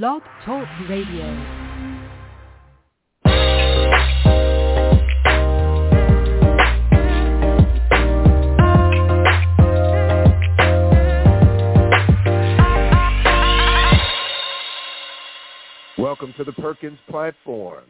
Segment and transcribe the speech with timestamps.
[0.00, 1.26] Blog Talk Radio.
[15.98, 17.84] Welcome to the Perkins Platform.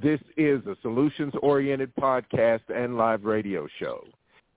[0.00, 4.04] This is a solutions-oriented podcast and live radio show.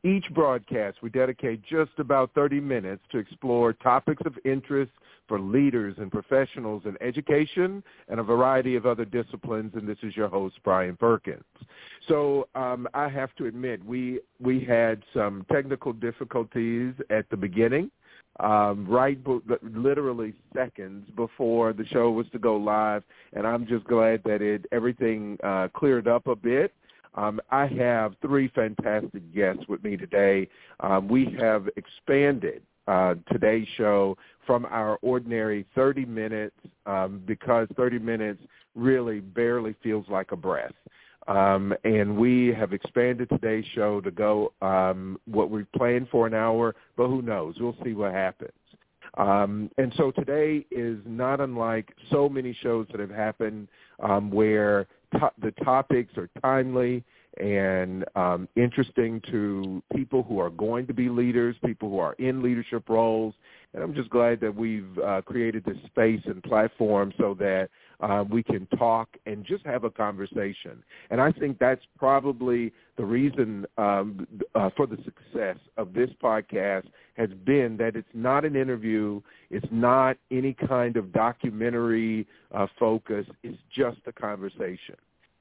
[0.06, 4.92] Each broadcast, we dedicate just about 30 minutes to explore topics of interest
[5.28, 9.72] for leaders and professionals in education and a variety of other disciplines.
[9.74, 11.44] And this is your host, Brian Perkins.
[12.08, 17.90] So um, I have to admit, we we had some technical difficulties at the beginning,
[18.40, 19.18] um, right,
[19.64, 23.02] literally seconds before the show was to go live,
[23.34, 26.74] and I'm just glad that it everything uh, cleared up a bit.
[27.16, 30.48] Um, I have three fantastic guests with me today.
[30.82, 38.00] Um, we have expanded uh, today's show from our ordinary 30 minutes um, because 30
[38.00, 38.42] minutes
[38.76, 40.74] really barely feels like a breath.
[41.28, 46.36] Um, and we have expanded today's show to go um, what we planned for an
[46.36, 47.56] hour, but who knows?
[47.60, 48.52] We'll see what happens.
[49.18, 53.70] Um, and so today is not unlike so many shows that have happened
[54.04, 57.04] um, where to- the topics are timely
[57.38, 62.42] and um, interesting to people who are going to be leaders, people who are in
[62.42, 63.34] leadership roles.
[63.74, 67.70] And I'm just glad that we've uh, created this space and platform so that
[68.00, 70.82] uh, we can talk and just have a conversation.
[71.10, 76.86] And I think that's probably the reason um, uh, for the success of this podcast
[77.16, 83.26] has been that it's not an interview, it's not any kind of documentary uh, focus,
[83.44, 84.96] it's just a conversation.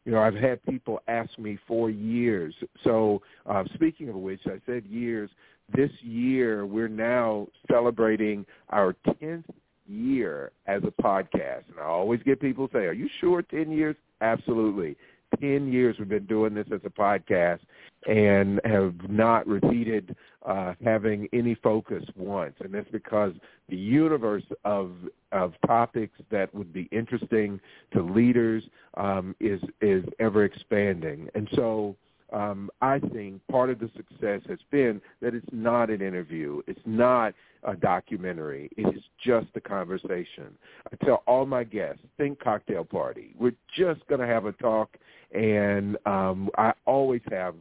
[0.05, 2.55] You know, I've had people ask me for years.
[2.83, 5.31] So uh, speaking of which, I said years.
[5.75, 9.45] This year, we're now celebrating our 10th
[9.87, 11.63] year as a podcast.
[11.71, 13.97] And I always get people say, are you sure 10 years?
[14.21, 14.97] Absolutely.
[15.41, 17.61] 10 years we've been doing this as a podcast
[18.07, 22.55] and have not repeated uh, having any focus once.
[22.61, 23.33] And that's because
[23.69, 24.92] the universe of
[25.33, 27.61] of topics that would be interesting
[27.93, 28.63] to leaders
[28.97, 31.29] um, is is ever expanding.
[31.35, 31.97] And so
[32.33, 36.63] um, I think part of the success has been that it's not an interview.
[36.67, 37.33] It's not
[37.63, 38.70] a documentary.
[38.77, 40.57] It is just a conversation.
[40.93, 43.35] I tell all my guests, think cocktail party.
[43.39, 44.97] We're just going to have a talk,
[45.33, 47.55] and um, I always have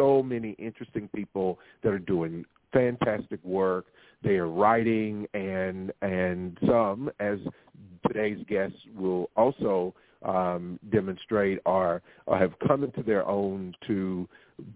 [0.00, 3.86] so many interesting people that are doing fantastic work.
[4.22, 7.38] They are writing, and and some, as
[8.06, 14.28] today's guests will also um, demonstrate, are have come into their own to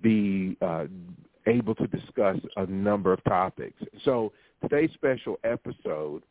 [0.02, 0.86] be uh,
[1.46, 3.80] able to discuss a number of topics.
[4.04, 6.22] So today's special episode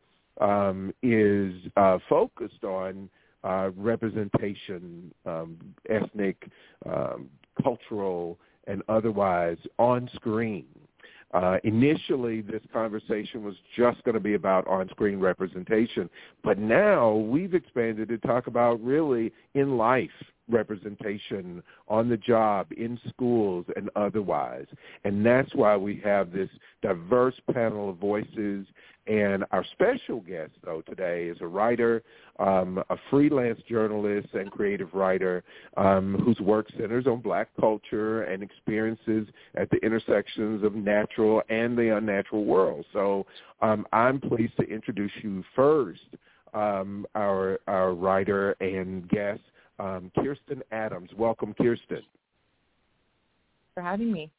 [0.41, 3.09] um, is uh, focused on
[3.43, 5.57] uh, representation, um,
[5.89, 6.37] ethnic,
[6.85, 7.29] um,
[7.61, 10.65] cultural, and otherwise on screen.
[11.33, 16.07] Uh, initially, this conversation was just going to be about on-screen representation,
[16.43, 20.11] but now we've expanded to talk about really in life
[20.49, 24.65] representation on the job, in schools, and otherwise.
[25.03, 26.49] And that's why we have this
[26.81, 28.65] diverse panel of voices.
[29.05, 32.03] And our special guest, though, today is a writer,
[32.39, 35.43] um, a freelance journalist and creative writer
[35.75, 41.77] um, whose work centers on black culture and experiences at the intersections of natural and
[41.77, 42.85] the unnatural world.
[42.93, 43.25] So
[43.61, 45.99] um, I'm pleased to introduce you first,
[46.53, 49.41] um, our, our writer and guest,
[49.79, 51.09] um, Kiersten Adams.
[51.17, 52.03] Welcome, Kiersten.
[53.73, 54.31] For having me.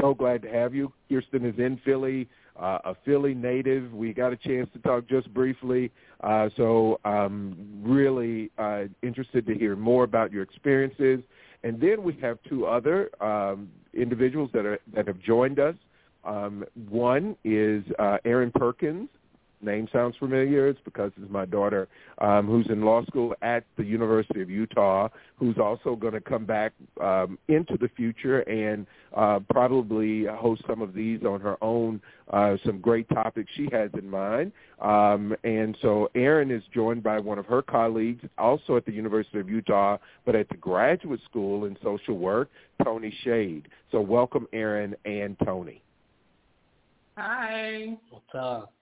[0.00, 0.92] So glad to have you.
[1.10, 3.92] Kiersten is in Philly, uh, a Philly native.
[3.92, 5.90] We got a chance to talk just briefly,
[6.22, 11.20] uh, so I'm really uh, interested to hear more about your experiences.
[11.64, 15.74] And then we have two other um, individuals that are that have joined us.
[16.24, 19.08] Um, one is uh, Arin Perkins,
[19.62, 23.84] name sounds familiar, it's because it's my daughter um, who's in law school at the
[23.84, 28.86] University of Utah, who's also going to come back um, into the future and
[29.16, 32.00] uh, probably host some of these on her own,
[32.32, 34.52] uh, some great topics she has in mind.
[34.80, 39.38] Um, and so Arin is joined by one of her colleagues, also at the University
[39.38, 42.50] of Utah, but at the Graduate School in Social Work,
[42.84, 43.68] Tony Shade.
[43.90, 45.82] So welcome, Arin and Tony.
[47.16, 47.98] Hi.
[48.10, 48.72] What's up?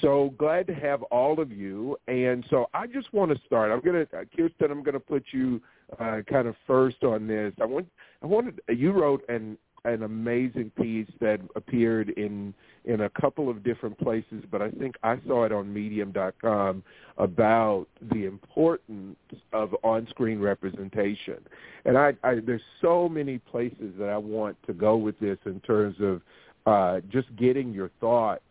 [0.00, 1.96] So glad to have all of you.
[2.08, 3.70] And so I just want to start.
[3.70, 5.60] I'm going to, uh, Kiersten, I'm going to put you
[6.00, 7.52] uh, kind of first on this.
[7.60, 7.86] I want,
[8.22, 12.54] I wanted, you wrote an an amazing piece that appeared in
[12.86, 16.82] in a couple of different places, but I think I saw it on Medium.com
[17.16, 19.16] about the importance
[19.52, 21.38] of on-screen representation.
[21.84, 25.60] And I, I there's so many places that I want to go with this in
[25.60, 26.22] terms of
[26.66, 28.42] uh, just getting your thoughts.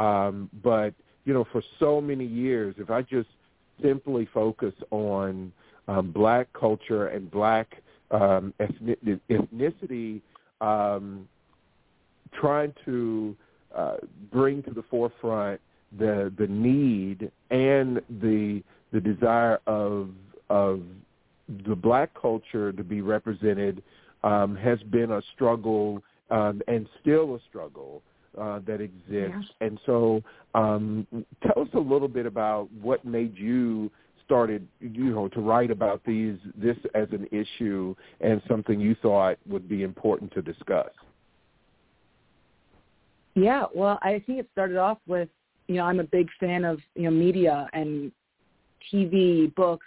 [0.00, 0.94] Um, but
[1.24, 3.28] you know, for so many years, if I just
[3.82, 5.52] simply focus on
[5.86, 10.22] um, black culture and black um, ethnicity,
[10.60, 11.28] um,
[12.32, 13.36] trying to
[13.76, 13.96] uh,
[14.32, 15.60] bring to the forefront
[15.98, 18.62] the the need and the
[18.92, 20.10] the desire of
[20.48, 20.82] of
[21.66, 23.82] the black culture to be represented
[24.22, 28.02] um, has been a struggle um, and still a struggle
[28.38, 29.08] uh, that exists.
[29.10, 29.66] Yeah.
[29.66, 30.22] And so,
[30.54, 31.06] um,
[31.42, 33.90] tell us a little bit about what made you
[34.24, 39.36] started, you know, to write about these this as an issue and something you thought
[39.48, 40.90] would be important to discuss.
[43.34, 45.28] Yeah, well, I think it started off with,
[45.68, 48.12] you know, I'm a big fan of, you know, media and
[48.92, 49.86] TV, books.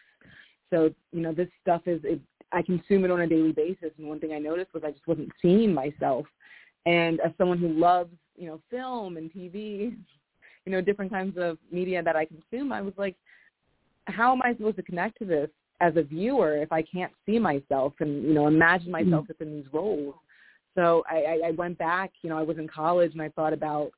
[0.71, 2.19] So, you know, this stuff is, it,
[2.51, 3.91] I consume it on a daily basis.
[3.97, 6.25] And one thing I noticed was I just wasn't seeing myself.
[6.85, 9.95] And as someone who loves, you know, film and TV,
[10.65, 13.15] you know, different kinds of media that I consume, I was like,
[14.05, 15.49] how am I supposed to connect to this
[15.81, 19.09] as a viewer if I can't see myself and you know imagine mm-hmm.
[19.09, 19.33] myself mm-hmm.
[19.39, 20.15] within these roles?
[20.75, 22.11] So I, I went back.
[22.21, 23.91] You know, I was in college and I thought about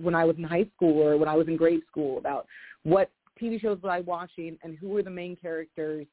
[0.00, 2.46] when I was in high school or when I was in grade school about
[2.84, 3.10] what
[3.40, 6.06] TV shows was I watching and who were the main characters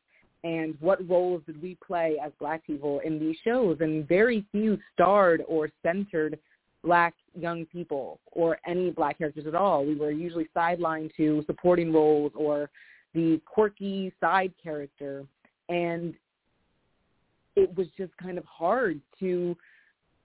[0.43, 4.77] and what roles did we play as black people in these shows and very few
[4.93, 6.37] starred or centered
[6.85, 9.85] black young people or any black characters at all.
[9.85, 12.69] We were usually sidelined to supporting roles or
[13.13, 15.25] the quirky side character.
[15.67, 16.13] And
[17.55, 19.57] it was just kind of hard to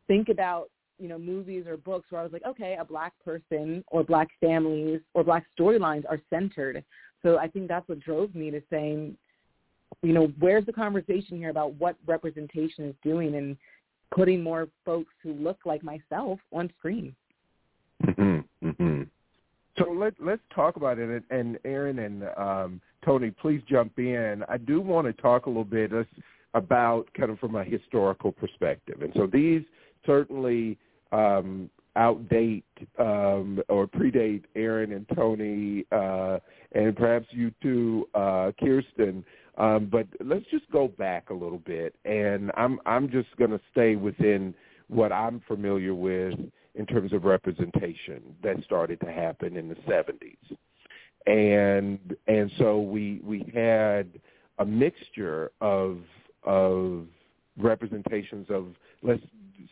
[0.06, 0.68] think about
[0.98, 4.28] you know movies or books where I was like okay a black person or black
[4.38, 6.84] families or black storylines are centered.
[7.22, 9.16] So I think that's what drove me to saying
[10.02, 13.36] you know where's the conversation here about what representation is doing?
[13.36, 13.56] And
[14.14, 17.14] putting more folks who look like myself on screen
[18.04, 19.06] mhm mhm
[19.80, 21.22] so let let's talk about it.
[21.30, 24.44] And Arin and um, Tony, please jump in.
[24.48, 25.92] I do want to talk a little bit
[26.54, 29.02] about kind of from a historical perspective.
[29.02, 29.62] And so these
[30.04, 30.76] certainly
[31.12, 32.64] um, outdate
[32.98, 36.38] um, or predate Arin and Tony, uh,
[36.72, 39.24] and perhaps you too, uh, Kiersten.
[39.58, 43.60] Um, but let's just go back a little bit, and I'm I'm just going to
[43.72, 44.54] stay within
[44.88, 46.34] what I'm familiar with
[46.74, 50.56] in terms of representation that started to happen in the 70s.
[51.26, 54.08] And and so we we had
[54.58, 55.98] a mixture of
[56.44, 57.06] of
[57.58, 58.68] representations of
[59.02, 59.22] let's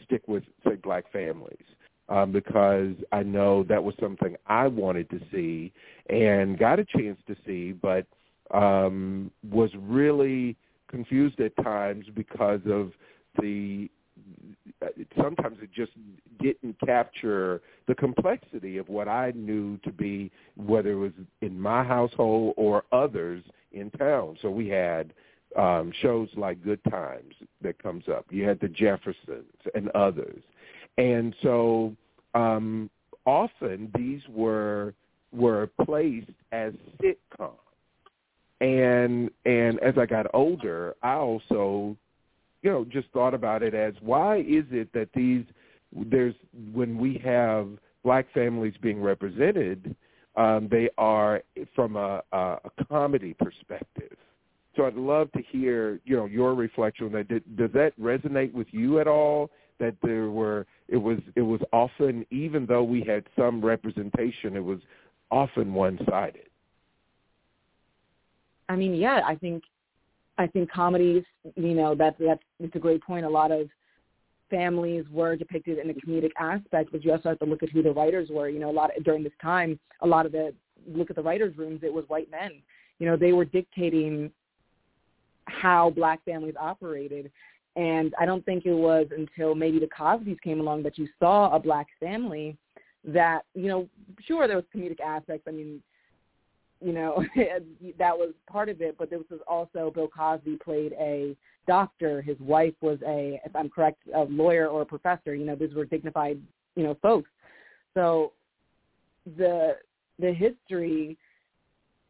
[0.04, 1.64] stick with say black families
[2.08, 5.72] um, because I know that was something I wanted to see
[6.08, 8.06] and got a chance to see, but
[8.52, 10.56] um, was really
[10.88, 12.92] confused at times because of
[13.40, 13.90] the
[15.20, 15.92] sometimes it just
[16.40, 21.84] didn't capture the complexity of what I knew to be whether it was in my
[21.84, 23.42] household or others
[23.72, 24.36] in town.
[24.42, 25.12] So we had
[25.56, 28.26] um, shows like Good Times that comes up.
[28.30, 30.42] You had the Jeffersons and others,
[30.98, 31.94] and so
[32.34, 32.90] um,
[33.24, 34.94] often these were
[35.32, 36.72] were placed as
[37.02, 37.67] sitcoms.
[38.60, 41.96] And and as I got older, I also
[42.62, 45.44] you know, just thought about it as why is it that these
[45.92, 46.34] there's
[46.72, 47.68] when we have
[48.04, 49.94] black families being represented,
[50.36, 51.42] um, they are
[51.74, 54.16] from a, a, a comedy perspective.
[54.76, 57.28] So I'd love to hear, you know, your reflection on that.
[57.28, 59.50] Did, does that resonate with you at all?
[59.80, 64.64] That there were, it was, it was often, even though we had some representation, it
[64.64, 64.80] was
[65.30, 66.47] often one-sided.
[68.68, 69.64] I mean, yeah, I think
[70.36, 71.24] I think comedies,
[71.56, 73.26] you know, that that's it's a great point.
[73.26, 73.68] A lot of
[74.50, 77.82] families were depicted in a comedic aspect, but you also have to look at who
[77.82, 78.48] the writers were.
[78.48, 80.54] You know, a lot of, during this time, a lot of the
[80.86, 82.52] look at the writers' rooms, it was white men.
[82.98, 84.30] You know, they were dictating
[85.46, 87.30] how black families operated.
[87.76, 91.54] And I don't think it was until maybe the Cosby's came along that you saw
[91.54, 92.56] a black family
[93.04, 93.88] that, you know,
[94.26, 95.46] sure there was comedic aspects.
[95.46, 95.80] I mean,
[96.80, 97.24] you know,
[97.98, 98.96] that was part of it.
[98.98, 102.22] But there was also Bill Cosby played a doctor.
[102.22, 105.34] His wife was a, if I'm correct, a lawyer or a professor.
[105.34, 106.40] You know, these were dignified,
[106.76, 107.30] you know, folks.
[107.94, 108.32] So
[109.36, 109.76] the
[110.18, 111.16] the history,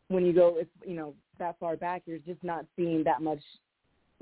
[0.09, 3.41] when you go, you know, that far back, you're just not seeing that much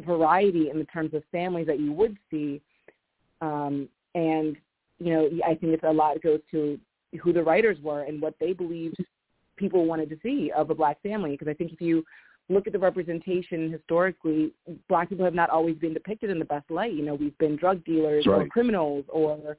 [0.00, 2.60] variety in the terms of families that you would see.
[3.40, 4.56] Um, and
[4.98, 6.78] you know, I think it's a lot goes to
[7.22, 8.96] who the writers were and what they believed
[9.56, 11.32] people wanted to see of a black family.
[11.32, 12.04] Because I think if you
[12.48, 14.52] look at the representation historically,
[14.88, 16.92] black people have not always been depicted in the best light.
[16.92, 18.42] You know, we've been drug dealers right.
[18.42, 19.56] or criminals or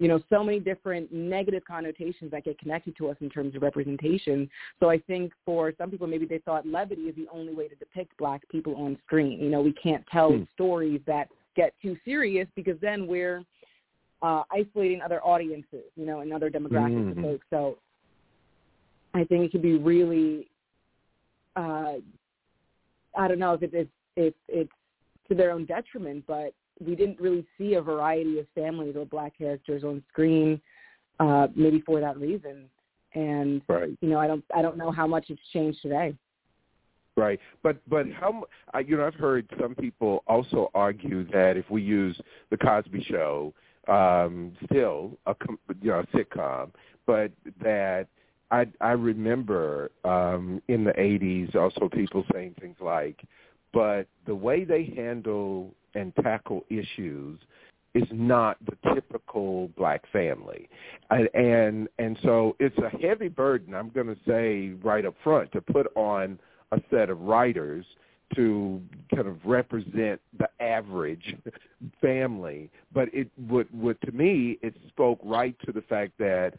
[0.00, 3.60] you know, so many different negative connotations that get connected to us in terms of
[3.60, 4.48] representation.
[4.80, 7.74] So I think for some people, maybe they thought levity is the only way to
[7.74, 9.38] depict black people on screen.
[9.38, 10.44] You know, we can't tell hmm.
[10.54, 13.44] stories that get too serious because then we're
[14.22, 17.18] uh, isolating other audiences, you know, and other demographics mm-hmm.
[17.18, 17.46] of folks.
[17.50, 17.78] So
[19.14, 20.48] I think it could be really,
[21.56, 21.94] uh,
[23.16, 24.72] I don't know if it, it's if it's
[25.28, 26.52] to their own detriment, but
[26.84, 30.60] we didn't really see a variety of families or black characters on screen,
[31.18, 32.66] uh, maybe for that reason.
[33.14, 33.90] And right.
[34.00, 36.14] you know, I don't I don't know how much it's changed today.
[37.16, 38.44] Right, but but how
[38.86, 42.18] you know I've heard some people also argue that if we use
[42.50, 43.52] the Cosby Show,
[43.88, 45.34] um, still a
[45.82, 46.70] you know a sitcom,
[47.06, 48.06] but that
[48.50, 53.22] I I remember um, in the '80s also people saying things like,
[53.72, 57.38] but the way they handle and tackle issues
[57.94, 60.68] is not the typical black family.
[61.10, 65.50] And and, and so it's a heavy burden i'm going to say right up front
[65.52, 66.38] to put on
[66.72, 67.84] a set of writers
[68.34, 68.80] to
[69.14, 71.34] kind of represent the average
[72.00, 72.70] family.
[72.92, 76.54] But it would would to me it spoke right to the fact that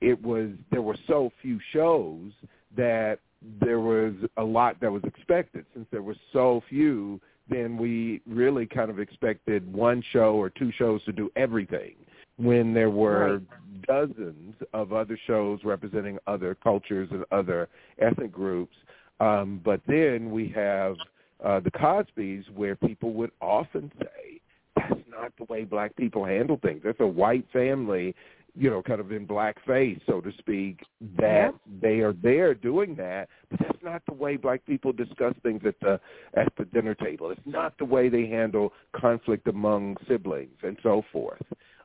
[0.00, 2.32] it was there were so few shows
[2.76, 3.18] that
[3.60, 8.66] there was a lot that was expected since there were so few then we really
[8.66, 11.94] kind of expected one show or two shows to do everything
[12.36, 13.82] when there were right.
[13.86, 18.76] dozens of other shows representing other cultures and other ethnic groups.
[19.20, 20.96] Um, but then we have
[21.44, 24.40] uh, the Cosbys where people would often say,
[24.76, 26.82] that's not the way black people handle things.
[26.84, 28.14] That's a white family
[28.58, 30.80] you know, kind of in blackface, so to speak,
[31.16, 35.62] that they are there doing that, but that's not the way black people discuss things
[35.64, 36.00] at the
[36.34, 37.30] at the dinner table.
[37.30, 41.40] It's not the way they handle conflict among siblings and so forth.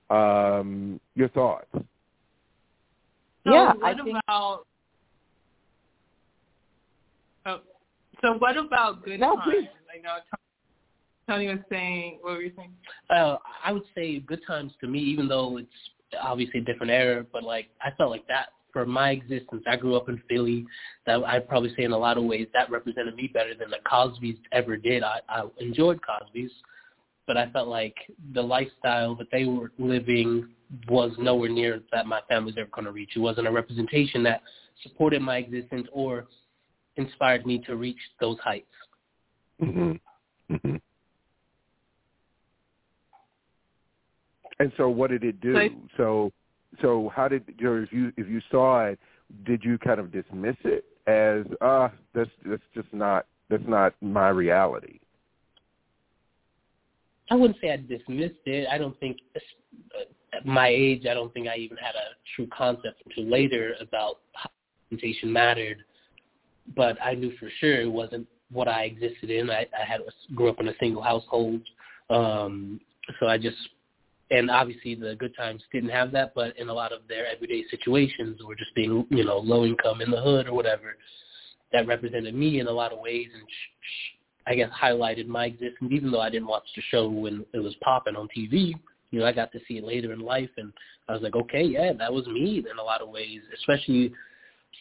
[0.10, 1.68] Um, your thoughts?
[1.74, 1.84] So
[3.46, 4.18] yeah, what I think...
[4.27, 4.65] about?
[7.46, 7.60] Oh,
[8.22, 9.42] so what about good no, times?
[9.46, 9.70] Please.
[9.96, 10.18] I know
[11.30, 12.18] Tony was saying.
[12.22, 12.74] What were you saying?
[13.12, 15.70] Uh, I would say good times to me, even though it's
[16.22, 19.63] obviously a different era, but like I felt like that for my existence.
[19.67, 20.65] I grew up in Philly.
[21.05, 23.77] That I'd probably say in a lot of ways that represented me better than the
[23.88, 25.03] Cosby's ever did.
[25.03, 26.51] I, I enjoyed Cosby's,
[27.27, 27.96] but I felt like
[28.34, 30.50] the lifestyle that they were living
[30.89, 33.12] was nowhere near that my family's ever going to reach.
[33.15, 34.41] It wasn't a representation that
[34.82, 36.25] supported my existence or
[36.96, 38.65] inspired me to reach those heights.
[39.62, 39.91] Mm-hmm.
[40.53, 40.75] Mm-hmm.
[44.60, 45.53] And so, what did it do?
[45.98, 46.31] So,
[46.81, 49.00] so how did you know, if you if you saw it,
[49.45, 53.93] did you kind of dismiss it as ah, uh, that's that's just not that's not
[54.01, 55.00] my reality?
[57.31, 58.67] I wouldn't say I dismissed it.
[58.72, 59.17] I don't think
[60.36, 64.19] at my age, I don't think I even had a true concept until later about
[64.33, 64.50] how
[64.91, 65.77] representation mattered.
[66.75, 69.50] But I knew for sure it wasn't what I existed in.
[69.50, 70.01] I, I had
[70.36, 71.62] grew up in a single household,
[72.10, 72.79] um,
[73.19, 73.57] so I just
[74.32, 77.63] and obviously the good times didn't have that, but in a lot of their everyday
[77.70, 80.98] situations or just being, you know, low income in the hood or whatever,
[81.72, 83.44] that represented me in a lot of ways and
[84.46, 85.92] I guess highlighted my existence.
[85.92, 88.74] Even though I didn't watch the show when it was popping on TV,
[89.12, 90.74] you know, I got to see it later in life, and
[91.08, 94.12] I was like, okay, yeah, that was me in a lot of ways, especially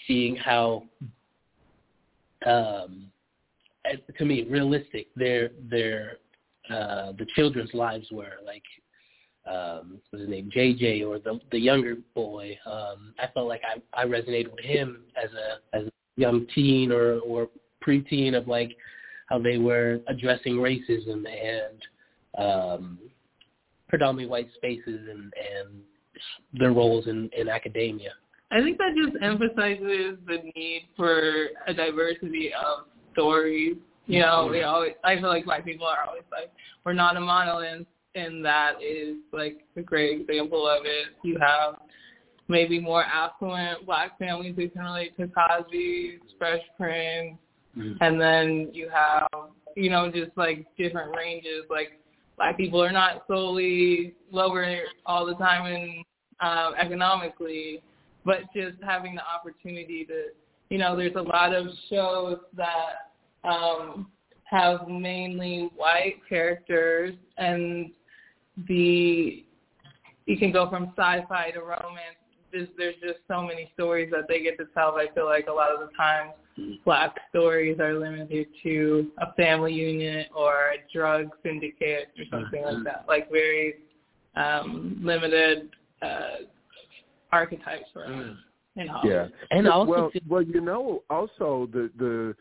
[0.06, 0.84] seeing how,
[2.46, 3.06] um,
[4.16, 6.16] to me, realistic their their
[6.70, 8.38] uh, the children's lives were.
[8.44, 8.62] Like
[9.50, 14.00] um what's his name JJ or the the younger boy um I felt like I
[14.00, 17.48] I resonated with him as a as a young teen or or
[17.84, 18.76] preteen of like
[19.28, 21.82] how they were addressing racism and
[22.38, 22.98] um
[23.88, 25.82] predominantly white spaces and and
[26.54, 28.12] their roles in in academia.
[28.50, 33.76] I think that just emphasizes the need for a diversity of stories.
[34.06, 36.50] You know, we always I feel like black people are always like
[36.84, 41.08] we're not a monolith and that is like a great example of it.
[41.22, 41.76] You have
[42.48, 47.38] maybe more affluent black families who can relate to Cosby's, Fresh Prince,
[47.76, 47.94] mm-hmm.
[48.00, 49.26] and then you have,
[49.76, 51.64] you know, just like different ranges.
[51.70, 52.00] Like
[52.36, 54.76] black people are not solely lower
[55.06, 56.04] all the time in
[56.40, 57.82] um, economically,
[58.24, 60.26] but just having the opportunity to,
[60.68, 64.08] you know, there's a lot of shows that um,
[64.44, 67.90] have mainly white characters and
[68.68, 69.44] the
[70.26, 72.18] you can go from sci-fi to romance.
[72.52, 74.96] There's, there's just so many stories that they get to tell.
[74.96, 76.32] I feel like a lot of the times
[76.84, 82.84] black stories are limited to a family unit or a drug syndicate or something like
[82.84, 83.76] that, like very
[84.36, 85.70] um, limited
[86.02, 86.44] uh,
[87.32, 88.10] archetypes for us.
[88.10, 88.36] Mm.
[88.74, 92.34] In yeah, and also well, well, you know, also the the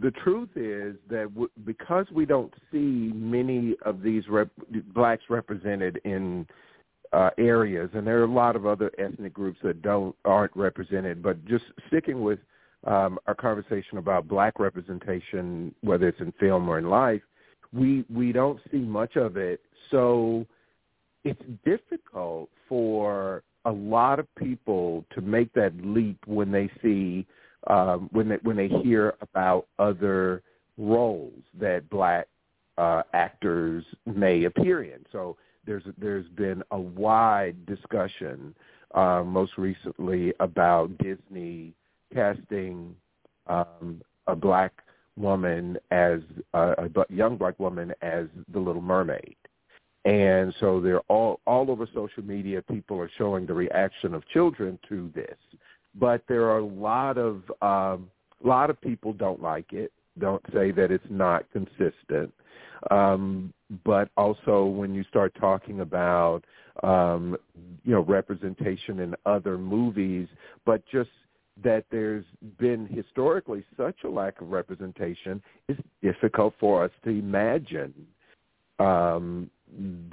[0.00, 4.50] the truth is that w- because we don't see many of these rep-
[4.94, 6.46] blacks represented in
[7.12, 11.22] uh, areas, and there are a lot of other ethnic groups that don't aren't represented.
[11.22, 12.38] But just sticking with
[12.86, 17.22] um, our conversation about black representation, whether it's in film or in life,
[17.72, 19.60] we we don't see much of it.
[19.90, 20.46] So
[21.24, 27.26] it's difficult for a lot of people to make that leap when they see
[27.66, 30.42] um, when they when they hear about other
[30.76, 32.28] roles that black
[32.78, 35.04] uh, actors may appear in.
[35.12, 35.36] So
[35.66, 38.54] there's there's been a wide discussion
[38.94, 41.74] uh, most recently about Disney
[42.14, 42.94] casting
[43.46, 44.72] um, a black
[45.16, 46.20] woman as
[46.54, 49.36] uh, a young black woman as the Little Mermaid.
[50.04, 52.62] And so they're all all over social media.
[52.62, 55.36] People are showing the reaction of children to this,
[55.94, 58.10] but there are a lot of um,
[58.42, 59.92] lot of people don't like it.
[60.18, 62.32] Don't say that it's not consistent.
[62.90, 63.52] Um,
[63.84, 66.44] but also when you start talking about
[66.82, 67.36] um,
[67.84, 70.28] you know representation in other movies,
[70.64, 71.10] but just
[71.62, 72.24] that there's
[72.58, 77.92] been historically such a lack of representation, it's difficult for us to imagine
[78.78, 79.50] um,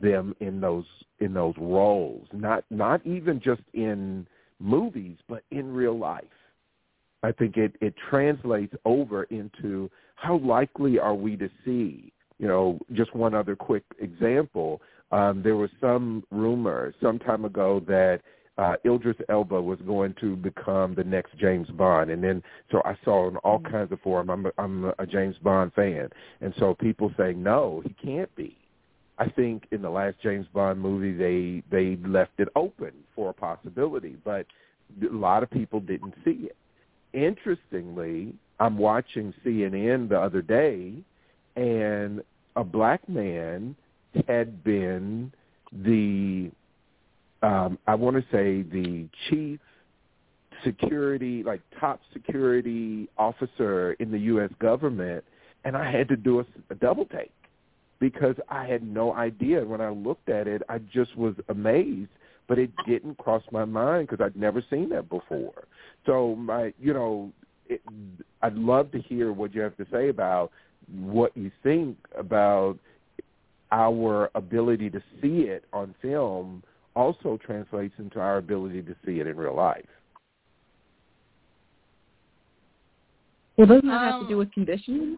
[0.01, 0.86] them in those
[1.20, 2.27] in those roles.
[2.34, 4.27] Not not even just in
[4.59, 6.24] movies, but in real life.
[7.24, 12.79] I think it, it translates over into how likely are we to see you know,
[12.93, 14.81] just one other quick example.
[15.12, 18.21] Um, there was some rumor some time ago that
[18.57, 22.95] uh, Idris Elba was going to become the next James Bond, and then so I
[23.03, 23.71] saw in all mm-hmm.
[23.71, 24.29] kinds of forums.
[24.31, 26.09] I'm a, I'm a James Bond fan,
[26.41, 28.58] and so people saying no, he can't be.
[29.17, 33.34] I think in the last James Bond movie they they left it open for a
[33.34, 34.45] possibility, but
[35.01, 36.58] a lot of people didn't see it.
[37.13, 40.93] Interestingly, I'm watching CNN the other day
[41.56, 42.21] and
[42.56, 43.75] a black man
[44.28, 45.32] had been
[45.71, 46.51] the
[47.41, 49.60] um, I want to say the chief
[50.63, 54.49] security, like top security officer in the U.S.
[54.60, 55.23] government,
[55.63, 57.32] and I had to do a, a double take
[57.99, 59.63] because I had no idea.
[59.63, 62.10] When I looked at it, I just was amazed,
[62.47, 65.67] but it didn't cross my mind because I'd never seen that before.
[66.05, 67.31] So my, you know,
[67.67, 67.81] it,
[68.41, 70.51] I'd love to hear what you have to say about
[70.91, 72.77] what you think about
[73.71, 76.63] our ability to see it on film
[76.95, 79.86] also translates into our ability to see it in real life.
[83.58, 85.17] Well, doesn't that have to do um, with conditioning?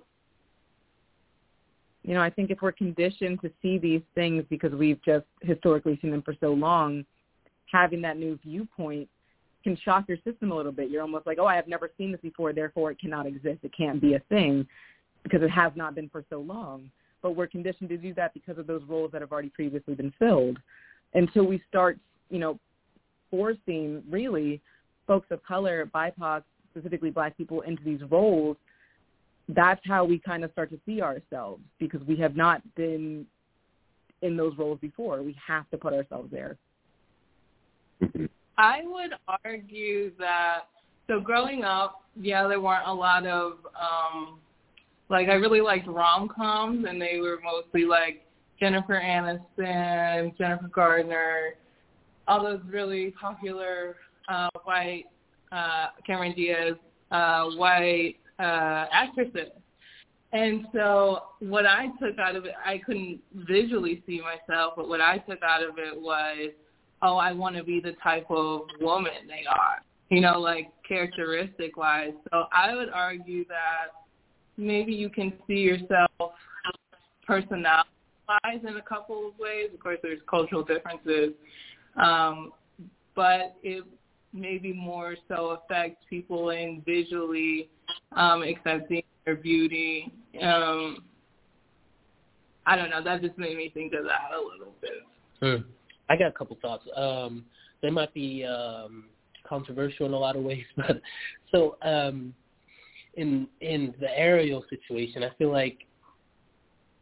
[2.08, 6.00] You know, I think if we're conditioned to see these things because we've just historically
[6.02, 7.06] seen them for so long,
[7.70, 9.10] having that new viewpoint
[9.62, 10.90] can shock your system a little bit.
[10.90, 13.60] You're almost like, oh, I have never seen this before, therefore it cannot exist.
[13.62, 14.66] It can't be a thing
[15.24, 16.90] because it has not been for so long.
[17.22, 20.14] But we're conditioned to do that because of those roles that have already previously been
[20.18, 20.60] filled.
[21.14, 22.58] Until we start, you know,
[23.30, 24.62] forcing really
[25.08, 28.56] folks of color, BIPOC, specifically black people into these roles,
[29.50, 33.26] that's how we kind of start to see ourselves because we have not been
[34.22, 35.22] in those roles before.
[35.22, 36.58] We have to put ourselves there.
[38.58, 39.12] I would
[39.44, 40.62] argue that
[41.08, 44.40] so growing up, yeah, there weren't a lot of um
[45.10, 48.26] like I really liked rom coms, and they were mostly like
[48.60, 51.54] Jennifer Aniston, Jennifer Gardner,
[52.28, 53.96] all those really popular
[54.28, 55.06] uh, white
[55.52, 56.76] uh, Cameron Diaz
[57.12, 59.52] uh, white uh, actresses.
[60.34, 65.00] And so what I took out of it, I couldn't visually see myself, but what
[65.00, 66.52] I took out of it was,
[67.02, 71.78] oh, I want to be the type of woman they are, you know, like characteristic
[71.78, 72.12] wise.
[72.32, 73.94] So I would argue that
[74.58, 76.34] maybe you can see yourself
[77.26, 79.70] personality-wise in a couple of ways.
[79.74, 81.34] Of course, there's cultural differences,
[81.96, 82.52] um,
[83.16, 83.86] but it
[84.34, 87.70] maybe more so affects people in visually
[88.16, 90.12] um, accepting their beauty.
[90.42, 91.04] Um,
[92.66, 93.04] I don't know.
[93.04, 94.92] That just made me think of that a little bit.
[95.42, 95.70] Hmm.
[96.10, 96.86] I got a couple thoughts.
[96.96, 97.46] Um,
[97.82, 99.06] they might be um,
[99.48, 101.02] controversial in a lot of ways, but
[101.52, 102.34] so um,
[103.16, 105.87] in in the Ariel situation, I feel like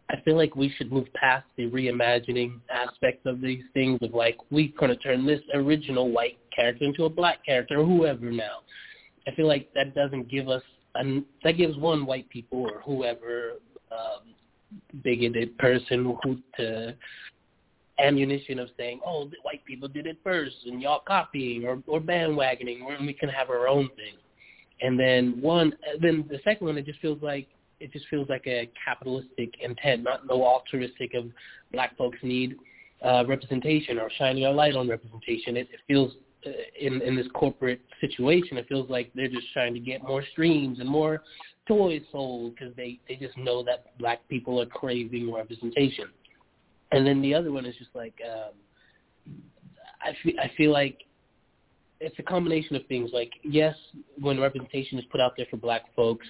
[0.09, 4.37] I feel like we should move past the reimagining aspect of these things of like
[4.51, 8.59] we're gonna turn this original white character into a black character or whoever now.
[9.27, 10.61] I feel like that doesn't give us
[10.93, 13.53] an that gives one white people or whoever
[13.91, 14.35] um,
[15.03, 16.95] bigoted person who to
[17.99, 21.99] ammunition of saying, oh, the white people did it first and y'all copying or, or
[21.99, 24.15] bandwagoning when we can have our own thing.
[24.81, 27.47] And then one, then the second one, it just feels like
[27.79, 31.25] it just feels like a capitalistic intent, not no altruistic of
[31.71, 32.55] black folks need
[33.03, 35.57] uh, representation or shining a light on representation.
[35.57, 36.13] It, it feels
[36.45, 40.23] uh, in in this corporate situation, it feels like they're just trying to get more
[40.31, 41.23] streams and more
[41.67, 46.05] toys sold because they they just know that black people are craving representation.
[46.91, 48.53] And then the other one is just like um,
[50.01, 50.99] I feel I feel like
[51.99, 53.11] it's a combination of things.
[53.13, 53.75] Like yes,
[54.19, 56.27] when representation is put out there for black folks,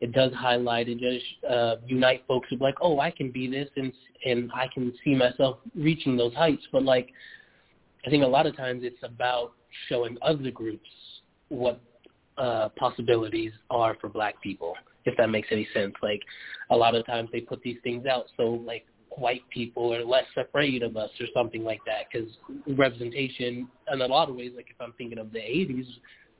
[0.00, 3.68] it does highlight and just uh, unite folks who like, oh, I can be this
[3.76, 3.92] and
[4.24, 6.64] and I can see myself reaching those heights.
[6.72, 7.10] But like,
[8.06, 9.52] I think a lot of times it's about
[9.88, 10.88] showing other groups
[11.48, 11.80] what
[12.38, 15.94] uh, possibilities are for black people, if that makes any sense.
[16.02, 16.20] Like,
[16.70, 20.26] a lot of times they put these things out so like white people are less
[20.36, 22.28] afraid of us or something like that because
[22.76, 25.86] representation in a lot of ways like if i'm thinking of the 80s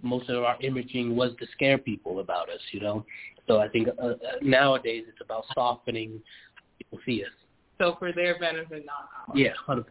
[0.03, 3.05] most of our imaging was to scare people about us you know?
[3.47, 6.21] So i think uh, uh nowadays it's about softening
[6.79, 7.31] people see us.
[7.79, 9.35] So for their benefit not ours.
[9.35, 9.85] Yeah 100%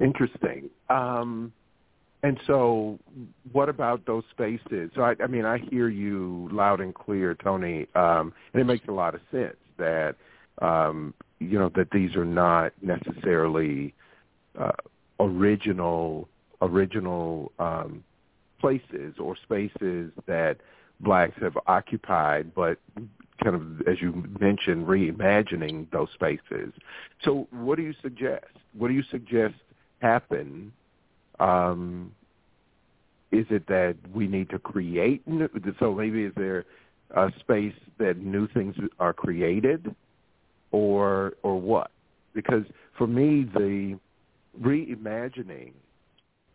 [0.00, 0.70] interesting.
[0.90, 1.52] Um
[2.24, 2.98] and so,
[3.52, 4.90] what about those spaces?
[4.96, 8.88] So, I, I mean, I hear you loud and clear, Tony, um, and it makes
[8.88, 10.14] a lot of sense that
[10.62, 13.92] um, you know that these are not necessarily
[14.58, 14.72] uh,
[15.20, 16.28] original
[16.62, 18.02] original um,
[18.60, 20.56] places or spaces that
[21.00, 22.78] blacks have occupied, but
[23.42, 26.72] kind of, as you mentioned, reimagining those spaces.
[27.22, 28.46] So, what do you suggest?
[28.76, 29.54] What do you suggest
[30.00, 30.72] happen
[31.40, 32.12] um,
[33.32, 35.26] is it that we need to create?
[35.26, 35.48] New,
[35.80, 36.64] so maybe is there
[37.16, 39.94] a space that new things are created,
[40.70, 41.90] or or what?
[42.34, 42.64] Because
[42.96, 43.98] for me, the
[44.60, 45.72] reimagining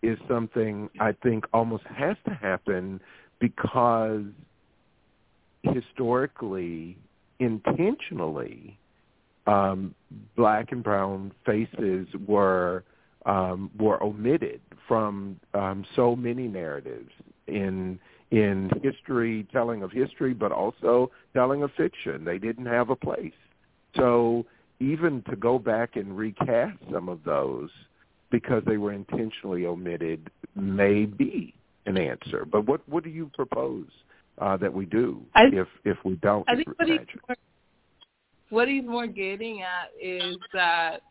[0.02, 3.02] is something I think almost has to happen
[3.40, 4.24] because
[5.64, 6.98] historically,
[7.40, 8.78] intentionally,
[9.48, 9.96] um,
[10.36, 12.84] black and brown faces were
[13.26, 17.12] um, were omitted from um, so many narratives
[17.48, 18.00] in
[18.32, 22.24] in history, telling of history, but also telling of fiction.
[22.24, 23.34] They didn't have a place.
[23.96, 24.46] So
[24.80, 27.70] even to go back and recast some of those
[28.32, 31.54] because they were intentionally omitted may be
[31.86, 32.46] an answer.
[32.46, 33.88] But what what do you propose
[34.38, 36.48] uh, that we do I, if if we don't?
[36.48, 37.38] I think what he's, more,
[38.50, 41.02] what he's more getting at is that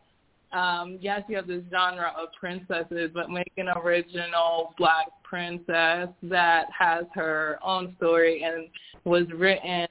[0.51, 6.65] um, yes, you have this genre of princesses, but make an original black princess that
[6.77, 8.67] has her own story and
[9.03, 9.87] was written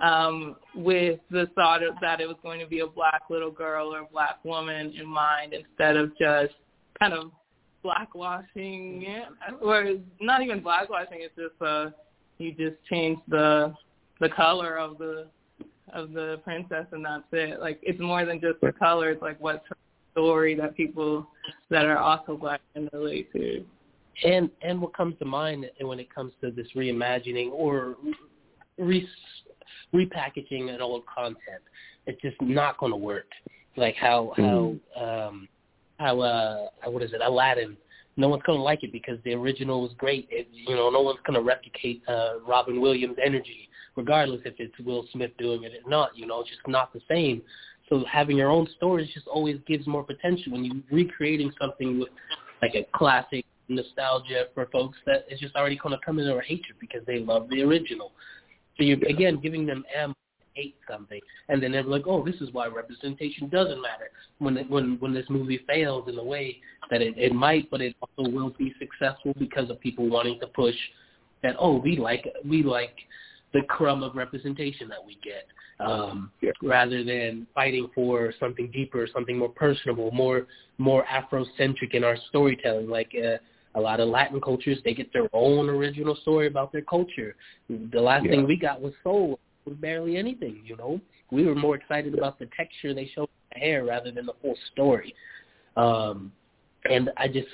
[0.00, 3.94] um, with the thought of that it was going to be a black little girl
[3.94, 6.54] or a black woman in mind instead of just
[6.98, 7.30] kind of
[7.84, 9.28] blackwashing it,
[9.60, 9.84] or
[10.20, 11.20] not even blackwashing.
[11.20, 11.90] It's just uh,
[12.38, 13.74] you just change the
[14.20, 15.26] the color of the
[15.92, 17.60] of the princess and that's it.
[17.60, 19.10] Like it's more than just the color.
[19.10, 19.76] It's like what's her
[20.12, 21.28] story that people
[21.70, 23.64] that are also black can relate to.
[24.24, 27.96] And and what comes to mind when it comes to this reimagining or
[28.78, 29.08] re,
[29.94, 31.62] repackaging an old content,
[32.06, 33.28] it's just not going to work.
[33.76, 35.28] Like how how mm.
[35.28, 35.48] um
[35.98, 37.76] how uh what is it Aladdin
[38.16, 40.28] no one's gonna like it because the original was great.
[40.30, 45.06] It, you know, no one's gonna replicate uh, Robin Williams' energy, regardless if it's Will
[45.12, 46.16] Smith doing it or not.
[46.16, 47.42] You know, it's just not the same.
[47.88, 52.08] So having your own stories just always gives more potential when you're recreating something with
[52.62, 56.42] like a classic nostalgia for folks that is just already going to come into a
[56.42, 58.12] hatred because they love the original.
[58.76, 59.14] So you're yeah.
[59.14, 60.14] again giving them ammo
[60.54, 64.70] hate something, and then they're like, "Oh, this is why representation doesn't matter." When it,
[64.70, 66.60] when when this movie fails in the way
[66.90, 70.46] that it, it might, but it also will be successful because of people wanting to
[70.48, 70.74] push
[71.42, 71.56] that.
[71.58, 72.96] Oh, we like we like
[73.52, 75.46] the crumb of representation that we get,
[75.80, 76.50] um, yeah.
[76.62, 80.46] rather than fighting for something deeper, something more personable, more
[80.78, 82.88] more Afrocentric in our storytelling.
[82.88, 83.38] Like uh,
[83.74, 87.34] a lot of Latin cultures, they get their own original story about their culture.
[87.68, 88.32] The last yeah.
[88.32, 91.00] thing we got was soul was barely anything, you know.
[91.30, 94.34] We were more excited about the texture they showed in the hair rather than the
[94.42, 95.14] whole story.
[95.76, 96.32] Um
[96.88, 97.48] and I just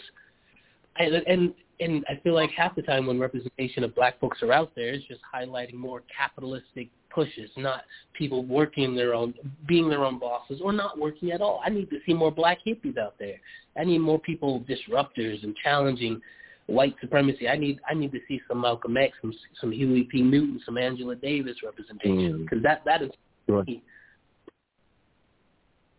[0.96, 4.52] I, and and I feel like half the time when representation of black folks are
[4.52, 9.34] out there, it's just highlighting more capitalistic pushes, not people working their own,
[9.66, 11.60] being their own bosses, or not working at all.
[11.64, 13.40] I need to see more black hippies out there.
[13.76, 16.20] I need more people disruptors and challenging
[16.66, 17.48] white supremacy.
[17.48, 20.22] I need I need to see some Malcolm X, some some Huey P.
[20.22, 22.62] Newton, some Angela Davis representation because mm.
[22.62, 23.10] that that is
[23.46, 23.64] sure.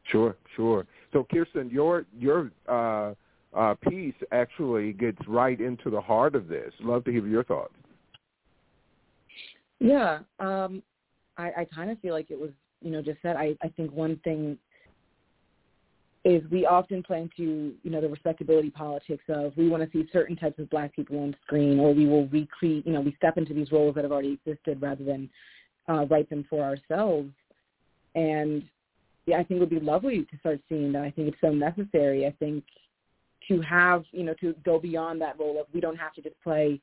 [0.06, 0.86] Sure, sure.
[1.14, 3.14] So Kiersten, your your uh,
[3.56, 6.72] uh, piece actually gets right into the heart of this.
[6.80, 7.74] Love to hear your thoughts.
[9.80, 10.84] Yeah, um,
[11.38, 13.36] I, I kind of feel like it was, you know, just said.
[13.36, 14.58] I, I think one thing
[16.24, 20.08] is we often play into, you know, the respectability politics of we want to see
[20.14, 23.38] certain types of black people on screen, or we will recreate, you know, we step
[23.38, 25.30] into these roles that have already existed rather than
[25.90, 27.32] uh, write them for ourselves.
[28.14, 28.64] And
[29.26, 31.04] yeah, I think it would be lovely to start seeing that.
[31.04, 32.28] I think it's so necessary.
[32.28, 32.64] I think
[33.48, 36.40] to have, you know, to go beyond that role of we don't have to just
[36.42, 36.80] play,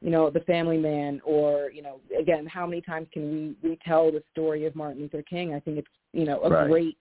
[0.00, 4.10] you know, the family man or, you know, again, how many times can we retell
[4.12, 5.54] the story of Martin Luther King?
[5.54, 6.68] I think it's, you know, a right.
[6.68, 6.98] great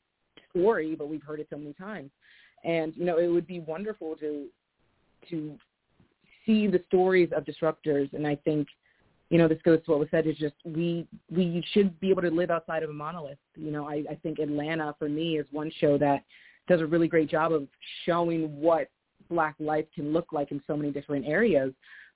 [0.50, 2.12] story, but we've heard it so many times.
[2.64, 4.48] And, you know, it would be wonderful to
[5.30, 5.58] to
[6.46, 8.68] see the stories of disruptors and I think
[9.30, 12.22] you know, this goes to what was said is just we we should be able
[12.22, 13.40] to live outside of a monolith.
[13.56, 16.24] You know, I, I think Atlanta for me is one show that
[16.68, 17.68] does a really great job of
[18.06, 18.90] showing what
[19.30, 21.74] black life can look like in so many different areas.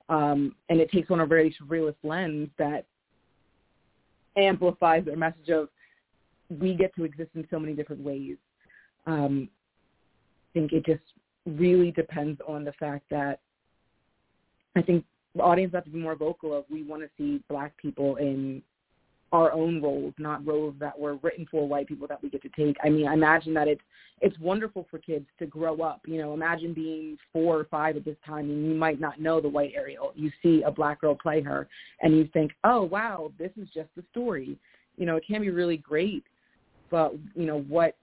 [0.09, 2.85] Um, and it takes on a very surrealist lens that
[4.37, 5.69] amplifies their message of
[6.49, 8.37] we get to exist in so many different ways.
[9.05, 9.49] Um,
[10.49, 11.03] I think it just
[11.45, 13.39] really depends on the fact that
[14.75, 17.77] I think the audience has to be more vocal of we want to see black
[17.77, 18.61] people in
[19.31, 22.49] our own roles, not roles that were written for white people that we get to
[22.49, 22.75] take.
[22.83, 23.81] I mean, I imagine that it's
[24.21, 26.01] it's wonderful for kids to grow up.
[26.05, 29.39] You know, imagine being four or five at this time and you might not know
[29.39, 30.11] the white Ariel.
[30.15, 31.67] You see a black girl play her
[32.01, 34.57] and you think, Oh wow, this is just a story.
[34.97, 36.23] You know, it can be really great,
[36.89, 37.95] but you know, what